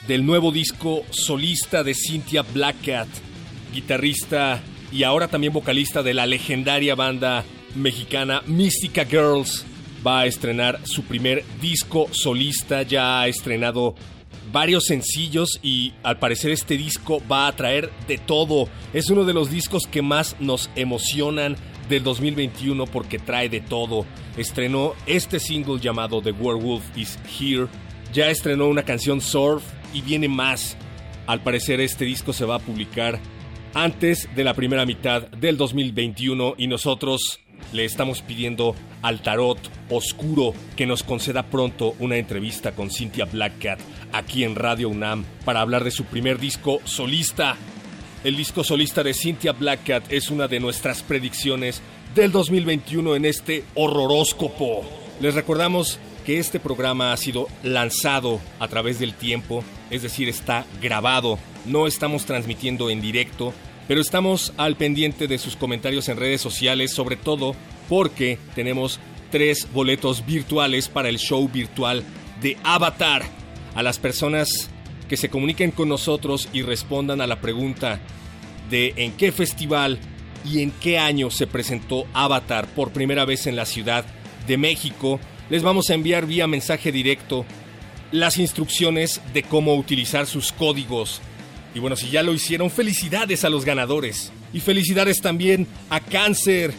del 0.07 0.23
nuevo 0.23 0.51
disco 0.51 1.03
solista 1.09 1.83
de 1.83 1.95
Cynthia 1.95 2.43
Blackcat, 2.43 3.07
guitarrista 3.73 4.61
y 4.95 5.03
ahora 5.03 5.27
también 5.27 5.51
vocalista 5.51 6.03
de 6.03 6.13
la 6.13 6.25
legendaria 6.25 6.95
banda 6.95 7.43
mexicana 7.75 8.41
Mystica 8.47 9.03
Girls. 9.03 9.65
Va 10.07 10.21
a 10.21 10.25
estrenar 10.25 10.79
su 10.85 11.03
primer 11.03 11.43
disco 11.59 12.07
solista, 12.11 12.83
ya 12.83 13.19
ha 13.19 13.27
estrenado 13.27 13.95
varios 14.53 14.85
sencillos 14.85 15.59
y 15.61 15.93
al 16.01 16.17
parecer 16.17 16.51
este 16.51 16.77
disco 16.77 17.21
va 17.29 17.47
a 17.47 17.55
traer 17.57 17.91
de 18.07 18.17
todo. 18.17 18.69
Es 18.93 19.09
uno 19.09 19.25
de 19.25 19.33
los 19.33 19.49
discos 19.49 19.85
que 19.85 20.01
más 20.01 20.37
nos 20.39 20.69
emocionan 20.77 21.57
del 21.89 22.03
2021 22.03 22.85
porque 22.85 23.19
trae 23.19 23.49
de 23.49 23.59
todo. 23.59 24.05
Estrenó 24.37 24.93
este 25.07 25.41
single 25.41 25.81
llamado 25.81 26.21
The 26.21 26.31
Werewolf 26.31 26.85
is 26.95 27.19
Here. 27.37 27.67
Ya 28.13 28.29
estrenó 28.29 28.67
una 28.67 28.83
canción 28.83 29.19
Surf 29.19 29.63
y 29.93 30.01
viene 30.01 30.29
más. 30.29 30.77
Al 31.27 31.41
parecer 31.41 31.81
este 31.81 32.05
disco 32.05 32.31
se 32.31 32.45
va 32.45 32.55
a 32.55 32.59
publicar 32.59 33.19
antes 33.75 34.29
de 34.33 34.45
la 34.45 34.53
primera 34.53 34.85
mitad 34.85 35.23
del 35.27 35.57
2021 35.57 36.55
y 36.57 36.67
nosotros 36.67 37.41
le 37.73 37.83
estamos 37.83 38.21
pidiendo 38.21 38.73
al 39.01 39.21
tarot 39.21 39.59
oscuro 39.89 40.53
que 40.77 40.85
nos 40.85 41.03
conceda 41.03 41.43
pronto 41.43 41.93
una 41.99 42.15
entrevista 42.15 42.71
con 42.71 42.89
Cynthia 42.89 43.25
Blackcat 43.25 43.79
aquí 44.13 44.45
en 44.45 44.55
Radio 44.55 44.87
UNAM 44.87 45.25
para 45.43 45.59
hablar 45.59 45.83
de 45.83 45.91
su 45.91 46.05
primer 46.05 46.39
disco 46.39 46.79
solista. 46.85 47.57
El 48.23 48.37
disco 48.37 48.63
solista 48.63 49.03
de 49.03 49.13
Cynthia 49.13 49.51
Blackcat 49.51 50.11
es 50.11 50.31
una 50.31 50.47
de 50.47 50.61
nuestras 50.61 51.03
predicciones 51.03 51.81
del 52.15 52.31
2021 52.31 53.17
en 53.17 53.25
este 53.25 53.65
horroróscopo. 53.75 54.85
Les 55.19 55.35
recordamos 55.35 55.99
que 56.25 56.39
este 56.39 56.61
programa 56.61 57.11
ha 57.11 57.17
sido 57.17 57.47
lanzado 57.61 58.39
a 58.59 58.69
través 58.69 58.99
del 58.99 59.13
tiempo, 59.13 59.65
es 59.89 60.01
decir, 60.01 60.29
está 60.29 60.65
grabado, 60.81 61.39
no 61.65 61.87
estamos 61.87 62.25
transmitiendo 62.25 62.89
en 62.89 63.01
directo, 63.01 63.53
pero 63.87 64.01
estamos 64.01 64.53
al 64.57 64.75
pendiente 64.75 65.27
de 65.27 65.37
sus 65.37 65.55
comentarios 65.55 66.09
en 66.09 66.17
redes 66.17 66.41
sociales, 66.41 66.91
sobre 66.91 67.15
todo 67.15 67.55
porque 67.87 68.39
tenemos 68.55 68.99
tres 69.31 69.67
boletos 69.73 70.25
virtuales 70.25 70.87
para 70.87 71.09
el 71.09 71.17
show 71.17 71.47
virtual 71.47 72.03
de 72.41 72.57
Avatar. 72.63 73.23
A 73.75 73.83
las 73.83 73.99
personas 73.99 74.69
que 75.09 75.17
se 75.17 75.29
comuniquen 75.29 75.71
con 75.71 75.89
nosotros 75.89 76.49
y 76.53 76.61
respondan 76.61 77.21
a 77.21 77.27
la 77.27 77.41
pregunta 77.41 77.99
de 78.69 78.93
en 78.95 79.11
qué 79.11 79.31
festival 79.31 79.99
y 80.45 80.61
en 80.61 80.71
qué 80.71 80.97
año 80.97 81.29
se 81.29 81.47
presentó 81.47 82.05
Avatar 82.13 82.67
por 82.67 82.91
primera 82.91 83.25
vez 83.25 83.47
en 83.47 83.55
la 83.55 83.65
Ciudad 83.65 84.05
de 84.47 84.57
México, 84.57 85.19
les 85.49 85.63
vamos 85.63 85.89
a 85.89 85.93
enviar 85.93 86.25
vía 86.25 86.47
mensaje 86.47 86.91
directo 86.91 87.45
las 88.19 88.37
instrucciones 88.37 89.21
de 89.33 89.43
cómo 89.43 89.75
utilizar 89.75 90.25
sus 90.25 90.51
códigos. 90.51 91.21
Y 91.73 91.79
bueno, 91.79 91.97
si 91.97 92.09
ya 92.09 92.23
lo 92.23 92.33
hicieron, 92.33 92.71
felicidades 92.71 93.43
a 93.43 93.49
los 93.49 93.65
ganadores. 93.65 94.31
Y 94.53 94.61
felicidades 94.61 95.21
también 95.21 95.67
a 95.89 95.99
Cáncer. 95.99 96.73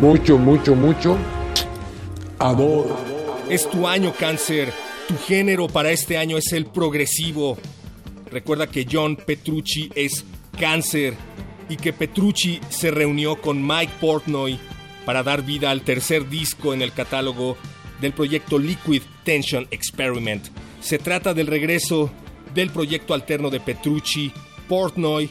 Mucho, 0.00 0.38
mucho, 0.38 0.74
mucho. 0.74 1.18
Amor. 2.38 2.96
Es 3.50 3.68
tu 3.68 3.86
año, 3.86 4.14
Cáncer. 4.18 4.72
Tu 5.06 5.18
género 5.18 5.68
para 5.68 5.90
este 5.90 6.16
año 6.16 6.38
es 6.38 6.50
el 6.52 6.64
progresivo. 6.64 7.58
Recuerda 8.30 8.66
que 8.66 8.86
John 8.90 9.16
Petrucci 9.16 9.90
es 9.94 10.24
Cáncer 10.58 11.14
y 11.68 11.76
que 11.76 11.92
Petrucci 11.92 12.58
se 12.70 12.90
reunió 12.90 13.36
con 13.36 13.66
Mike 13.66 13.92
Portnoy 14.00 14.58
para 15.04 15.22
dar 15.22 15.42
vida 15.42 15.70
al 15.70 15.82
tercer 15.82 16.30
disco 16.30 16.72
en 16.72 16.80
el 16.80 16.92
catálogo 16.92 17.58
del 18.04 18.12
proyecto 18.12 18.58
Liquid 18.58 19.00
Tension 19.24 19.66
Experiment. 19.70 20.48
Se 20.82 20.98
trata 20.98 21.32
del 21.32 21.46
regreso 21.46 22.12
del 22.52 22.68
proyecto 22.68 23.14
alterno 23.14 23.48
de 23.48 23.60
Petrucci, 23.60 24.30
Portnoy, 24.68 25.30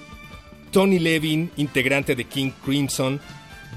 Tony 0.72 0.98
Levin, 0.98 1.52
integrante 1.58 2.16
de 2.16 2.24
King 2.24 2.50
Crimson, 2.66 3.22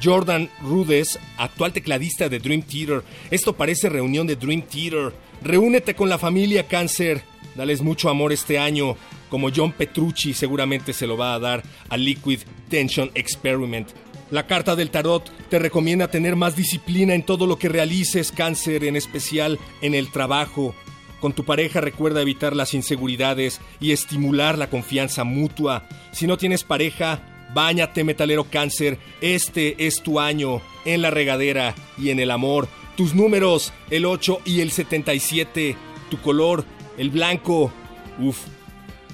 Jordan 0.02 0.48
Rudess, 0.62 1.18
actual 1.36 1.74
tecladista 1.74 2.30
de 2.30 2.38
Dream 2.38 2.62
Theater. 2.62 3.02
Esto 3.30 3.54
parece 3.54 3.90
reunión 3.90 4.26
de 4.26 4.36
Dream 4.36 4.62
Theater. 4.62 5.12
Reúnete 5.42 5.94
con 5.94 6.08
la 6.08 6.16
familia 6.16 6.66
Cáncer. 6.66 7.22
Dales 7.54 7.82
mucho 7.82 8.08
amor 8.08 8.32
este 8.32 8.58
año, 8.58 8.96
como 9.28 9.50
John 9.54 9.72
Petrucci 9.72 10.32
seguramente 10.32 10.94
se 10.94 11.06
lo 11.06 11.18
va 11.18 11.34
a 11.34 11.38
dar 11.38 11.62
a 11.90 11.98
Liquid 11.98 12.40
Tension 12.70 13.10
Experiment. 13.14 13.88
La 14.30 14.48
carta 14.48 14.74
del 14.74 14.90
tarot 14.90 15.30
te 15.48 15.60
recomienda 15.60 16.10
tener 16.10 16.34
más 16.34 16.56
disciplina 16.56 17.14
en 17.14 17.22
todo 17.22 17.46
lo 17.46 17.58
que 17.58 17.68
realices, 17.68 18.32
cáncer, 18.32 18.84
en 18.84 18.96
especial 18.96 19.58
en 19.82 19.94
el 19.94 20.10
trabajo. 20.10 20.74
Con 21.20 21.32
tu 21.32 21.44
pareja 21.44 21.80
recuerda 21.80 22.22
evitar 22.22 22.56
las 22.56 22.74
inseguridades 22.74 23.60
y 23.80 23.92
estimular 23.92 24.58
la 24.58 24.68
confianza 24.68 25.22
mutua. 25.22 25.86
Si 26.12 26.26
no 26.26 26.36
tienes 26.36 26.64
pareja, 26.64 27.20
báñate 27.54 28.02
metalero 28.02 28.44
cáncer. 28.44 28.98
Este 29.20 29.86
es 29.86 30.02
tu 30.02 30.18
año 30.18 30.60
en 30.84 31.02
la 31.02 31.10
regadera 31.10 31.74
y 31.96 32.10
en 32.10 32.18
el 32.18 32.32
amor. 32.32 32.68
Tus 32.96 33.14
números, 33.14 33.72
el 33.90 34.06
8 34.06 34.40
y 34.44 34.60
el 34.60 34.72
77. 34.72 35.76
Tu 36.10 36.20
color, 36.20 36.64
el 36.98 37.10
blanco. 37.10 37.72
Uf. 38.18 38.38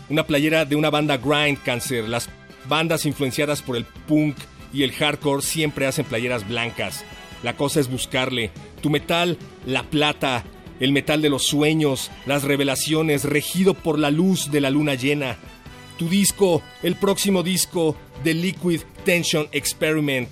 Una 0.09 0.27
playera 0.27 0.65
de 0.65 0.77
una 0.77 0.89
banda 0.89 1.19
grind 1.19 1.63
cáncer. 1.63 2.09
Las 2.09 2.31
bandas 2.69 3.07
influenciadas 3.07 3.61
por 3.61 3.77
el 3.77 3.85
punk 3.85 4.37
y 4.73 4.83
el 4.83 4.93
hardcore 4.93 5.43
siempre 5.43 5.87
hacen 5.87 6.05
playeras 6.05 6.49
blancas. 6.49 7.05
La 7.43 7.57
cosa 7.57 7.81
es 7.81 7.91
buscarle. 7.91 8.51
Tu 8.81 8.91
metal, 8.91 9.39
la 9.67 9.83
plata, 9.85 10.45
el 10.81 10.93
metal 10.93 11.23
de 11.23 11.29
los 11.29 11.45
sueños, 11.45 12.11
las 12.27 12.45
revelaciones, 12.45 13.25
regido 13.25 13.75
por 13.75 13.99
la 13.99 14.11
luz 14.11 14.51
de 14.51 14.61
la 14.61 14.71
luna 14.71 14.95
llena. 14.95 15.37
Tu 15.99 16.09
disco, 16.09 16.63
el 16.83 16.97
próximo 16.97 17.43
disco 17.43 17.97
de 18.25 18.35
Liquid 18.35 18.81
Tension 19.05 19.49
Experiment. 19.53 20.29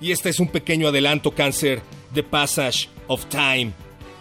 Y 0.00 0.10
este 0.12 0.30
es 0.30 0.40
un 0.40 0.48
pequeño 0.48 0.88
adelanto, 0.88 1.32
cáncer, 1.32 1.82
The 2.14 2.22
Passage 2.22 2.88
of 3.06 3.26
Time. 3.26 3.72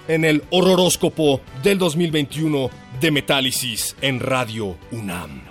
En 0.08 0.26
el 0.26 0.44
horroróscopo 0.50 1.42
del 1.64 1.78
2021 1.78 2.70
de 3.00 3.12
Metálisis 3.12 3.96
en 4.02 4.20
Radio 4.20 4.78
UNAM. 4.92 5.51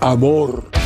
Amor. 0.00 0.79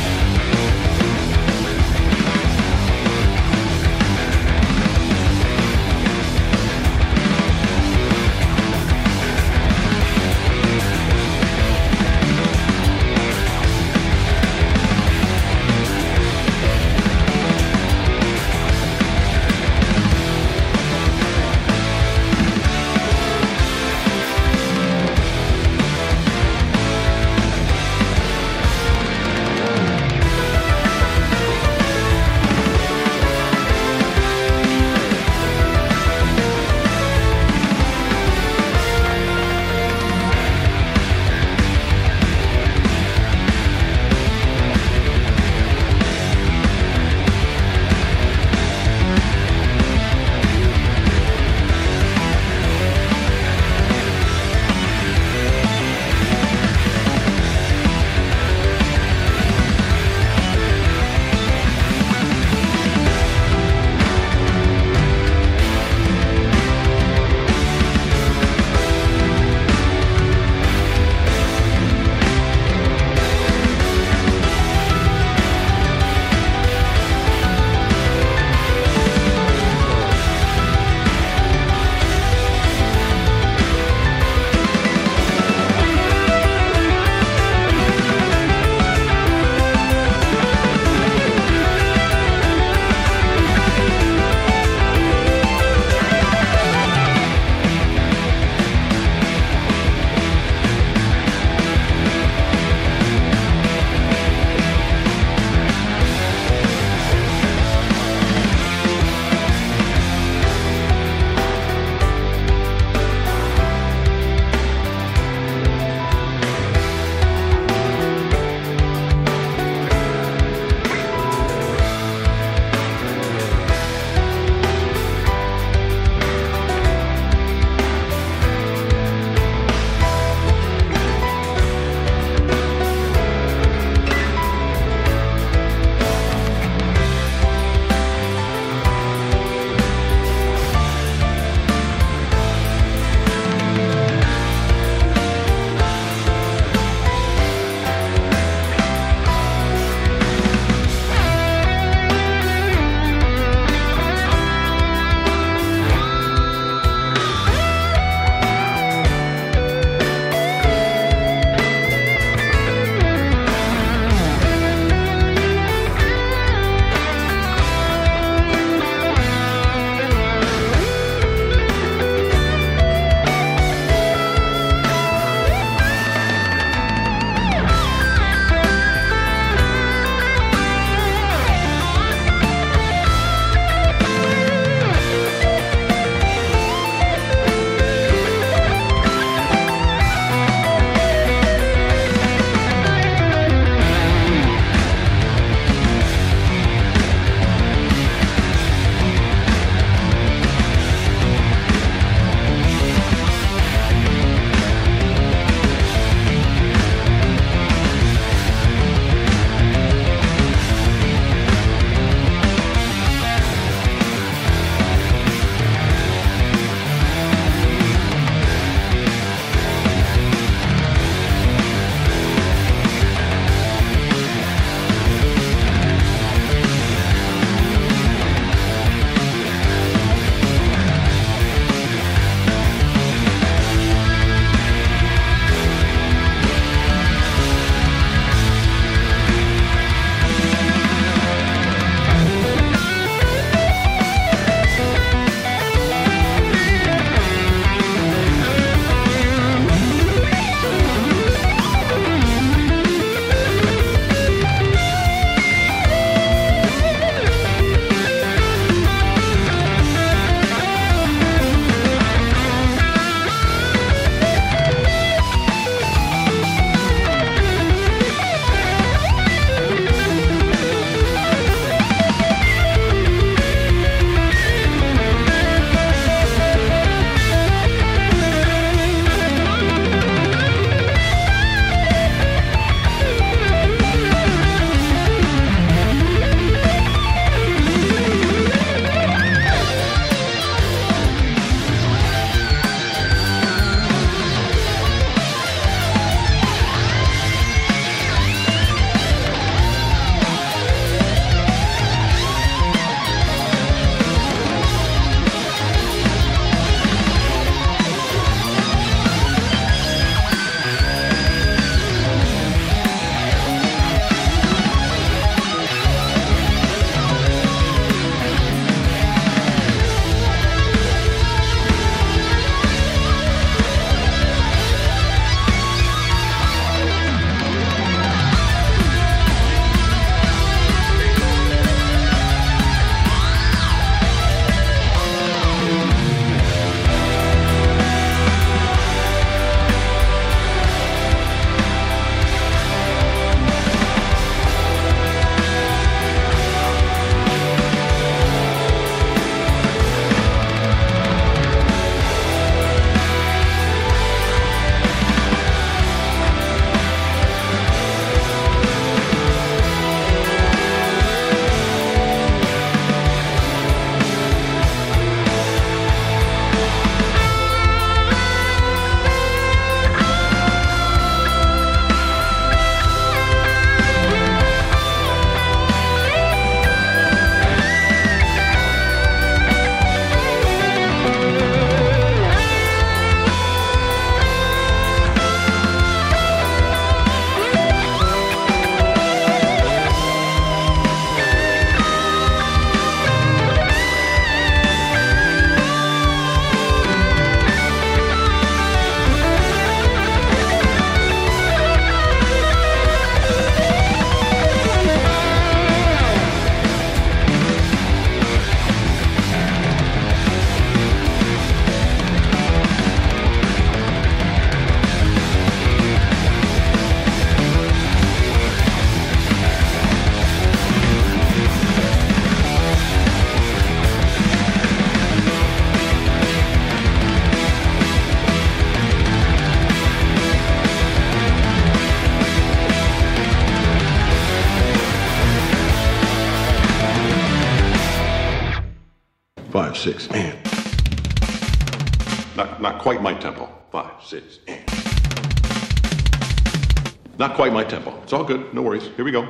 Quite 447.35 447.51
my 447.51 447.65
tempo. 447.65 447.93
It's 448.01 448.13
all 448.13 448.23
good. 448.23 448.53
No 448.53 448.61
worries. 448.61 448.89
Here 448.95 449.03
we 449.03 449.11
go. 449.11 449.27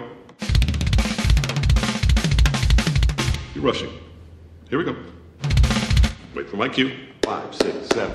You're 3.55 3.63
rushing. 3.63 3.89
Here 4.69 4.77
we 4.77 4.83
go. 4.83 4.95
Wait 6.35 6.47
for 6.47 6.57
my 6.57 6.69
cue. 6.69 6.95
Five, 7.23 7.55
six, 7.55 7.87
seven. 7.87 8.13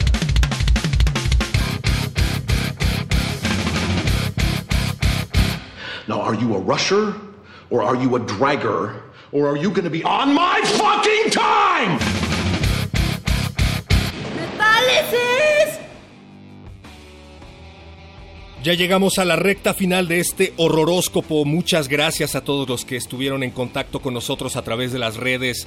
Now, 6.06 6.20
are 6.20 6.34
you 6.34 6.54
a 6.54 6.58
rusher? 6.60 7.16
Or 7.70 7.82
are 7.82 7.96
you 7.96 8.14
a 8.14 8.20
dragger? 8.20 9.02
Or 9.32 9.48
are 9.48 9.56
you 9.56 9.70
going 9.70 9.82
to 9.82 9.90
be 9.90 10.04
on 10.04 10.32
my 10.32 10.60
fucking 10.62 11.32
time? 11.32 11.59
Ya 18.62 18.74
llegamos 18.74 19.18
a 19.18 19.24
la 19.24 19.36
recta 19.36 19.72
final 19.72 20.06
de 20.06 20.20
este 20.20 20.52
horroróscopo. 20.58 21.46
Muchas 21.46 21.88
gracias 21.88 22.34
a 22.34 22.44
todos 22.44 22.68
los 22.68 22.84
que 22.84 22.96
estuvieron 22.96 23.42
en 23.42 23.52
contacto 23.52 24.00
con 24.00 24.12
nosotros 24.12 24.54
a 24.56 24.62
través 24.62 24.92
de 24.92 24.98
las 24.98 25.16
redes 25.16 25.66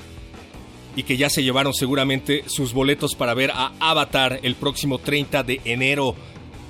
y 0.96 1.02
que 1.02 1.18
ya 1.18 1.32
se 1.32 1.42
llevaron 1.42 1.74
seguramente 1.74 2.44
sus 2.46 2.72
boletos 2.72 3.16
para 3.16 3.34
ver 3.34 3.50
a 3.50 3.72
Avatar 3.80 4.40
el 4.44 4.54
próximo 4.54 5.00
30 5.00 5.42
de 5.42 5.60
enero. 5.66 6.14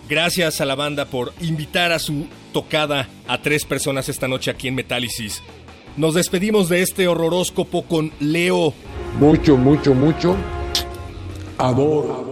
Gracias 0.07 0.61
a 0.61 0.65
la 0.65 0.75
banda 0.75 1.03
por 1.05 1.33
invitar 1.41 1.91
a 1.91 1.99
su 1.99 2.27
tocada 2.53 3.09
a 3.27 3.41
tres 3.41 3.65
personas 3.65 4.07
esta 4.07 4.29
noche 4.29 4.49
aquí 4.49 4.69
en 4.69 4.75
Metálisis. 4.75 5.43
Nos 5.97 6.13
despedimos 6.13 6.69
de 6.69 6.83
este 6.83 7.05
horroróscopo 7.09 7.83
con 7.83 8.13
Leo. 8.21 8.73
Mucho, 9.19 9.57
mucho, 9.57 9.93
mucho. 9.93 10.37
Amor. 11.57 12.31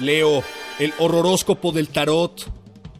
Leo, 0.00 0.42
el 0.80 0.94
horroróscopo 0.98 1.72
del 1.72 1.88
tarot 1.88 2.50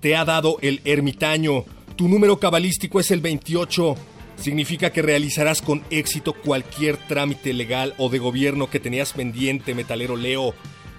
te 0.01 0.15
ha 0.15 0.27
dado 0.27 0.59
el 0.61 0.83
ermitaño. 0.85 1.65
Tu 1.97 2.09
número 2.09 2.39
cabalístico 2.39 3.01
es 3.01 3.11
el 3.11 3.21
28. 3.21 3.97
Significa 4.37 4.91
que 4.93 5.01
realizarás 5.01 5.63
con 5.63 5.83
éxito 5.91 6.35
cualquier 6.35 6.99
trámite 6.99 7.55
legal 7.55 7.95
o 7.97 8.11
de 8.11 8.19
gobierno 8.19 8.69
que 8.69 8.81
tenías 8.81 9.15
pendiente, 9.15 9.75
metalero 9.75 10.17
Leo. 10.17 10.55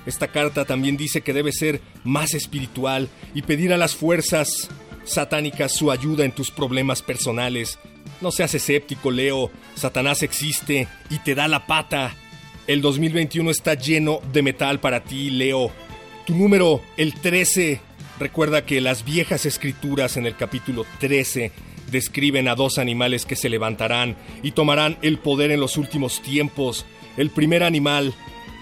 Esta 0.08 0.30
carta 0.30 0.66
también 0.66 0.98
dice 0.98 1.22
que 1.22 1.34
debes 1.34 1.60
ser 1.60 1.82
más 2.04 2.34
espiritual 2.34 3.10
y 3.36 3.44
pedir 3.44 3.74
a 3.74 3.78
las 3.78 3.96
fuerzas 3.96 4.68
satánicas 5.04 5.76
su 5.76 5.92
ayuda 5.92 6.26
en 6.26 6.32
tus 6.32 6.50
problemas 6.50 7.04
personales. 7.04 7.78
No 8.22 8.32
seas 8.32 8.56
escéptico, 8.56 9.12
Leo. 9.12 9.52
Satanás 9.76 10.24
existe 10.24 10.88
y 11.12 11.20
te 11.20 11.36
da 11.36 11.48
la 11.48 11.68
pata. 11.68 12.16
El 12.66 12.82
2021 12.82 13.52
está 13.52 13.76
lleno 13.76 14.20
de 14.34 14.42
metal 14.42 14.80
para 14.80 15.04
ti, 15.04 15.30
Leo. 15.30 15.72
Tu 16.26 16.36
número, 16.36 16.82
el 16.98 17.14
13. 17.16 17.82
Recuerda 18.20 18.64
que 18.66 18.80
las 18.80 19.04
viejas 19.04 19.48
escrituras 19.48 20.18
en 20.18 20.28
el 20.28 20.36
capítulo 20.36 20.86
13 21.00 21.52
describen 21.90 22.48
a 22.48 22.56
dos 22.56 22.78
animales 22.78 23.26
que 23.26 23.36
se 23.36 23.50
levantarán 23.50 24.16
y 24.44 24.52
tomarán 24.52 24.98
el 25.02 25.18
poder 25.18 25.50
en 25.50 25.60
los 25.60 25.78
últimos 25.78 26.22
tiempos. 26.22 26.86
El 27.18 27.32
primer 27.32 27.64
animal, 27.64 28.14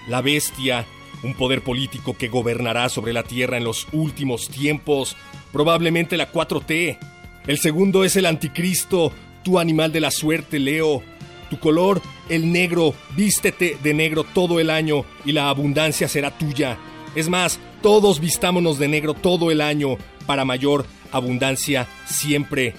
la 0.08 0.22
bestia, 0.22 0.86
un 1.22 1.34
poder 1.34 1.62
político 1.62 2.16
que 2.16 2.28
gobernará 2.28 2.88
sobre 2.88 3.12
la 3.12 3.24
tierra 3.24 3.58
en 3.58 3.64
los 3.64 3.86
últimos 3.92 4.48
tiempos, 4.48 5.16
probablemente 5.52 6.16
la 6.16 6.32
4T. 6.32 6.98
El 7.46 7.58
segundo 7.58 8.04
es 8.04 8.16
el 8.16 8.24
anticristo, 8.24 9.12
tu 9.44 9.58
animal 9.58 9.92
de 9.92 10.00
la 10.00 10.10
suerte, 10.10 10.58
Leo. 10.58 11.02
Tu 11.50 11.58
color, 11.58 12.00
el 12.28 12.50
negro, 12.50 12.94
vístete 13.16 13.76
de 13.82 13.92
negro 13.92 14.24
todo 14.24 14.60
el 14.60 14.70
año 14.70 15.04
y 15.24 15.32
la 15.32 15.48
abundancia 15.48 16.08
será 16.08 16.30
tuya. 16.30 16.78
Es 17.14 17.28
más, 17.28 17.58
todos 17.82 18.20
vistámonos 18.20 18.78
de 18.78 18.88
negro 18.88 19.14
todo 19.14 19.50
el 19.50 19.60
año 19.60 19.96
para 20.26 20.44
mayor 20.44 20.86
abundancia 21.12 21.86
siempre. 22.06 22.74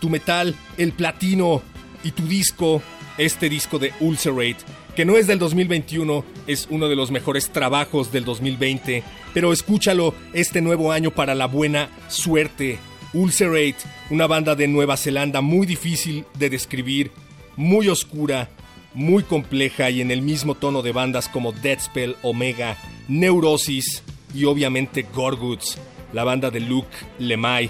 Tu 0.00 0.10
metal, 0.10 0.54
el 0.76 0.92
platino 0.92 1.62
y 2.04 2.10
tu 2.10 2.26
disco, 2.26 2.82
este 3.16 3.48
disco 3.48 3.78
de 3.78 3.92
Ulcerate, 4.00 4.58
que 4.94 5.04
no 5.04 5.16
es 5.16 5.26
del 5.26 5.38
2021, 5.38 6.24
es 6.46 6.66
uno 6.70 6.88
de 6.88 6.96
los 6.96 7.10
mejores 7.10 7.50
trabajos 7.50 8.12
del 8.12 8.24
2020, 8.24 9.02
pero 9.32 9.52
escúchalo 9.52 10.14
este 10.32 10.60
nuevo 10.60 10.92
año 10.92 11.10
para 11.10 11.34
la 11.34 11.46
buena 11.46 11.88
suerte. 12.08 12.78
Ulcerate, 13.12 13.76
una 14.10 14.26
banda 14.26 14.54
de 14.54 14.68
Nueva 14.68 14.96
Zelanda 14.96 15.40
muy 15.40 15.66
difícil 15.66 16.24
de 16.38 16.50
describir, 16.50 17.12
muy 17.56 17.88
oscura, 17.88 18.50
muy 18.94 19.22
compleja 19.22 19.90
y 19.90 20.00
en 20.00 20.10
el 20.10 20.22
mismo 20.22 20.54
tono 20.54 20.82
de 20.82 20.92
bandas 20.92 21.28
como 21.28 21.52
Deadspell, 21.52 22.16
Omega, 22.22 22.76
Neurosis 23.10 24.04
y 24.32 24.44
obviamente 24.44 25.04
Gorguts, 25.12 25.78
la 26.12 26.22
banda 26.22 26.50
de 26.50 26.60
Luke 26.60 26.96
Lemay. 27.18 27.68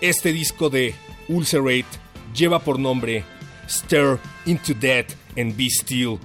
Este 0.00 0.32
disco 0.32 0.70
de 0.70 0.94
Ulcerate 1.28 1.98
lleva 2.32 2.60
por 2.60 2.78
nombre 2.78 3.24
Stir 3.68 4.20
into 4.46 4.74
Death 4.74 5.12
and 5.36 5.56
Be 5.56 5.68
Still. 5.68 6.18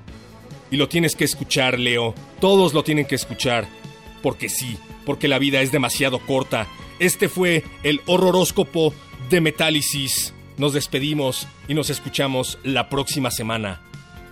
Y 0.69 0.77
lo 0.77 0.87
tienes 0.87 1.15
que 1.15 1.23
escuchar, 1.23 1.79
Leo. 1.79 2.13
Todos 2.39 2.75
lo 2.75 2.83
tienen 2.83 3.05
que 3.05 3.15
escuchar. 3.15 3.67
Porque 4.21 4.47
sí, 4.47 4.77
porque 5.07 5.27
la 5.27 5.39
vida 5.39 5.61
es 5.61 5.71
demasiado 5.71 6.19
corta. 6.19 6.67
Este 6.99 7.29
fue 7.29 7.63
el 7.81 7.99
horroróscopo 8.05 8.93
de 9.31 9.41
Metálisis. 9.41 10.35
Nos 10.57 10.73
despedimos 10.73 11.47
y 11.67 11.73
nos 11.73 11.89
escuchamos 11.89 12.59
la 12.63 12.89
próxima 12.89 13.31
semana. 13.31 13.81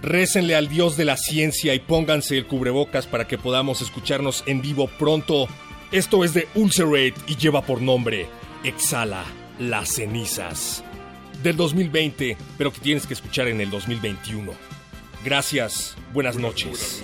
Récenle 0.02 0.56
al 0.56 0.70
Dios 0.70 0.96
de 0.96 1.06
la 1.06 1.18
ciencia 1.18 1.74
y 1.74 1.80
pónganse 1.80 2.38
el 2.38 2.48
cubrebocas 2.48 3.06
para 3.06 3.28
que 3.28 3.38
podamos 3.38 3.82
escucharnos 3.82 4.44
en 4.46 4.62
vivo 4.62 4.88
pronto. 4.88 5.48
Esto 5.92 6.24
es 6.24 6.34
de 6.34 6.48
Ulcerate 6.56 7.16
y 7.28 7.36
lleva 7.36 7.62
por 7.62 7.82
nombre 7.82 8.28
Exhala 8.64 9.26
las 9.60 9.96
cenizas. 9.96 10.84
Del 11.44 11.56
2020, 11.56 12.38
pero 12.58 12.72
que 12.72 12.80
tienes 12.80 13.08
que 13.08 13.14
escuchar 13.14 13.48
en 13.48 13.62
el 13.62 13.70
2021. 13.70 14.52
Gracias, 15.24 15.96
buenas 16.14 16.38
noches. 16.38 17.04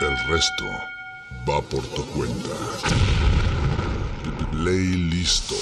el 0.00 0.16
resto 0.28 0.64
va 1.48 1.60
por 1.60 1.82
tu 1.88 2.06
cuenta. 2.10 2.54
Play 4.52 4.94
listo. 5.10 5.56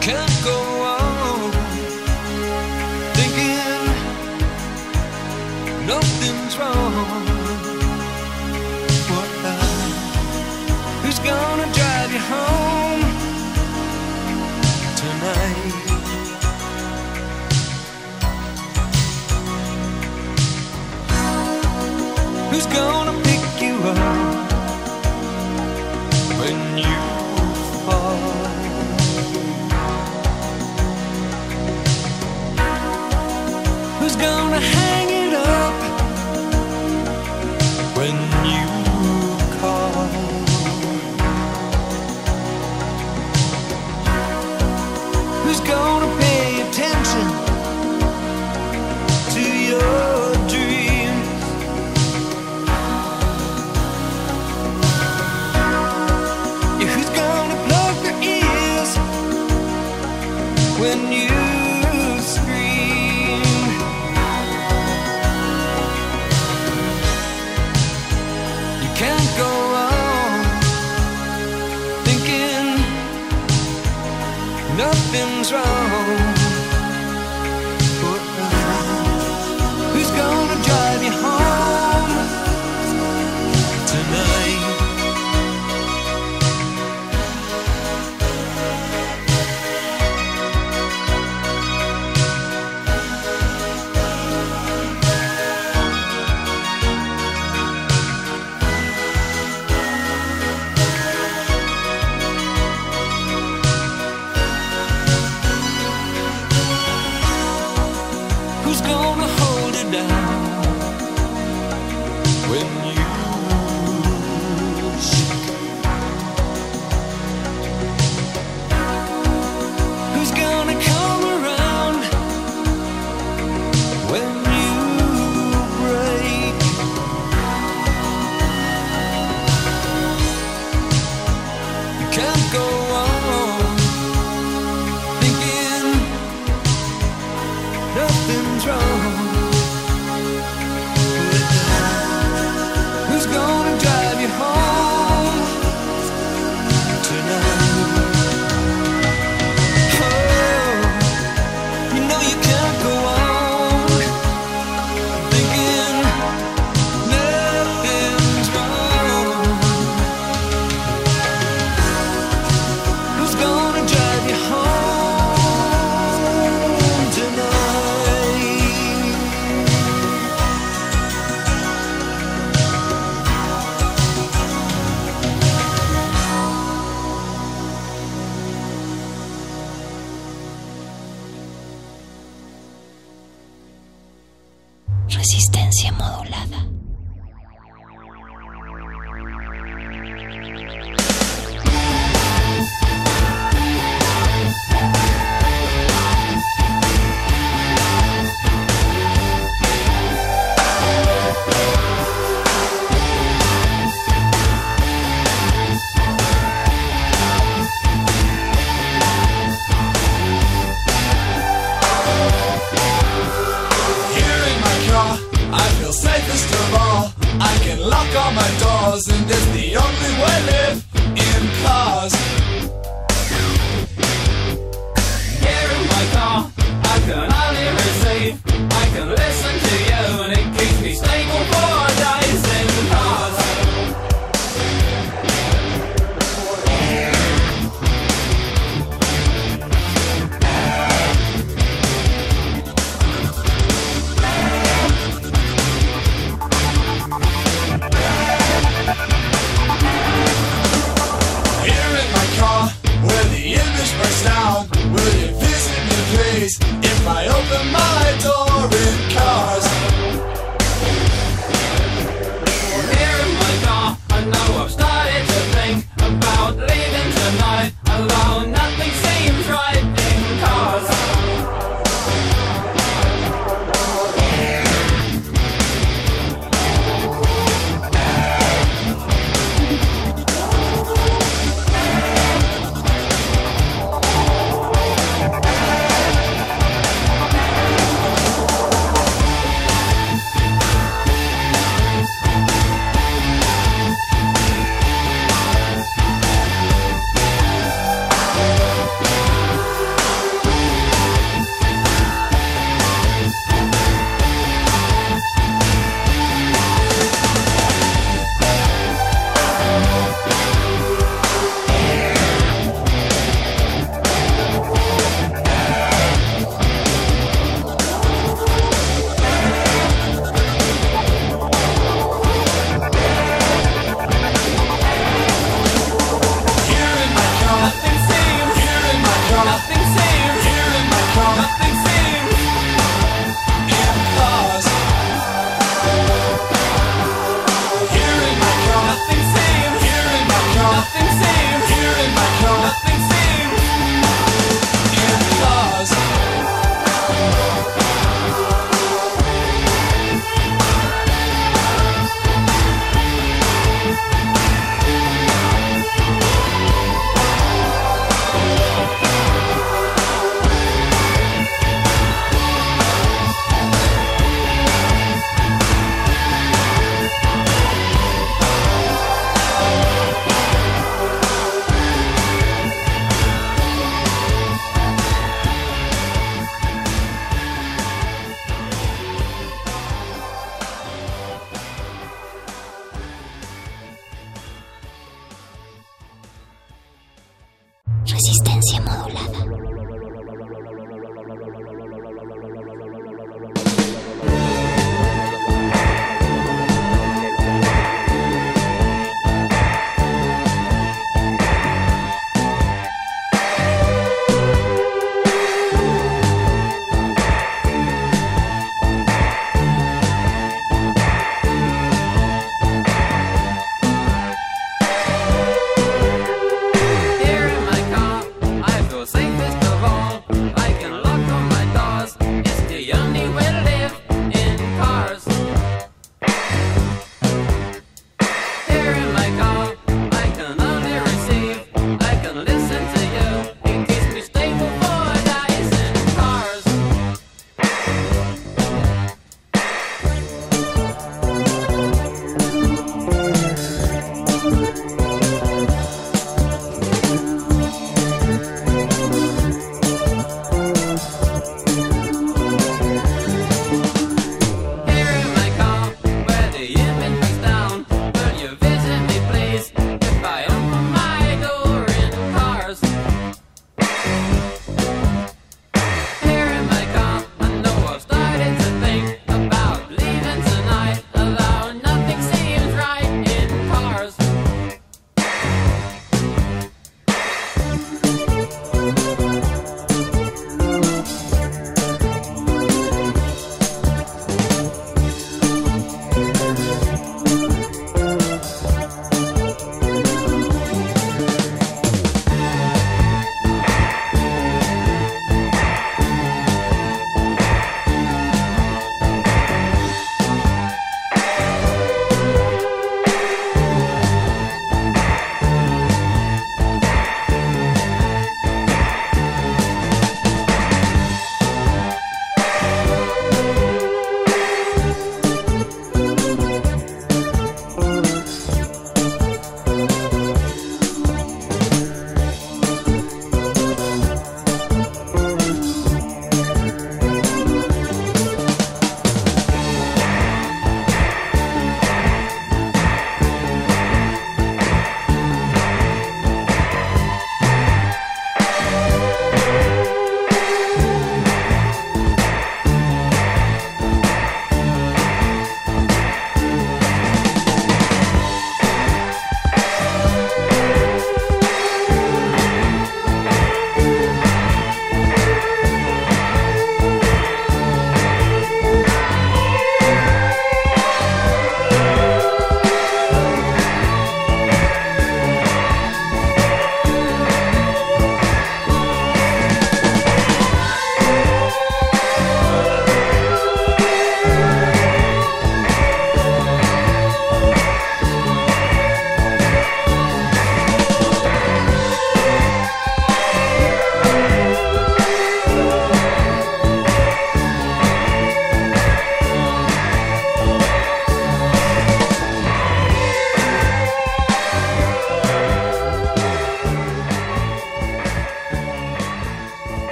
Can't 0.00 0.42
go 0.42 0.58
on 0.82 1.52
thinking 3.14 3.86
nothing's 5.86 6.58
wrong. 6.58 7.29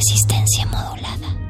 Resistencia 0.00 0.64
modulada. 0.64 1.49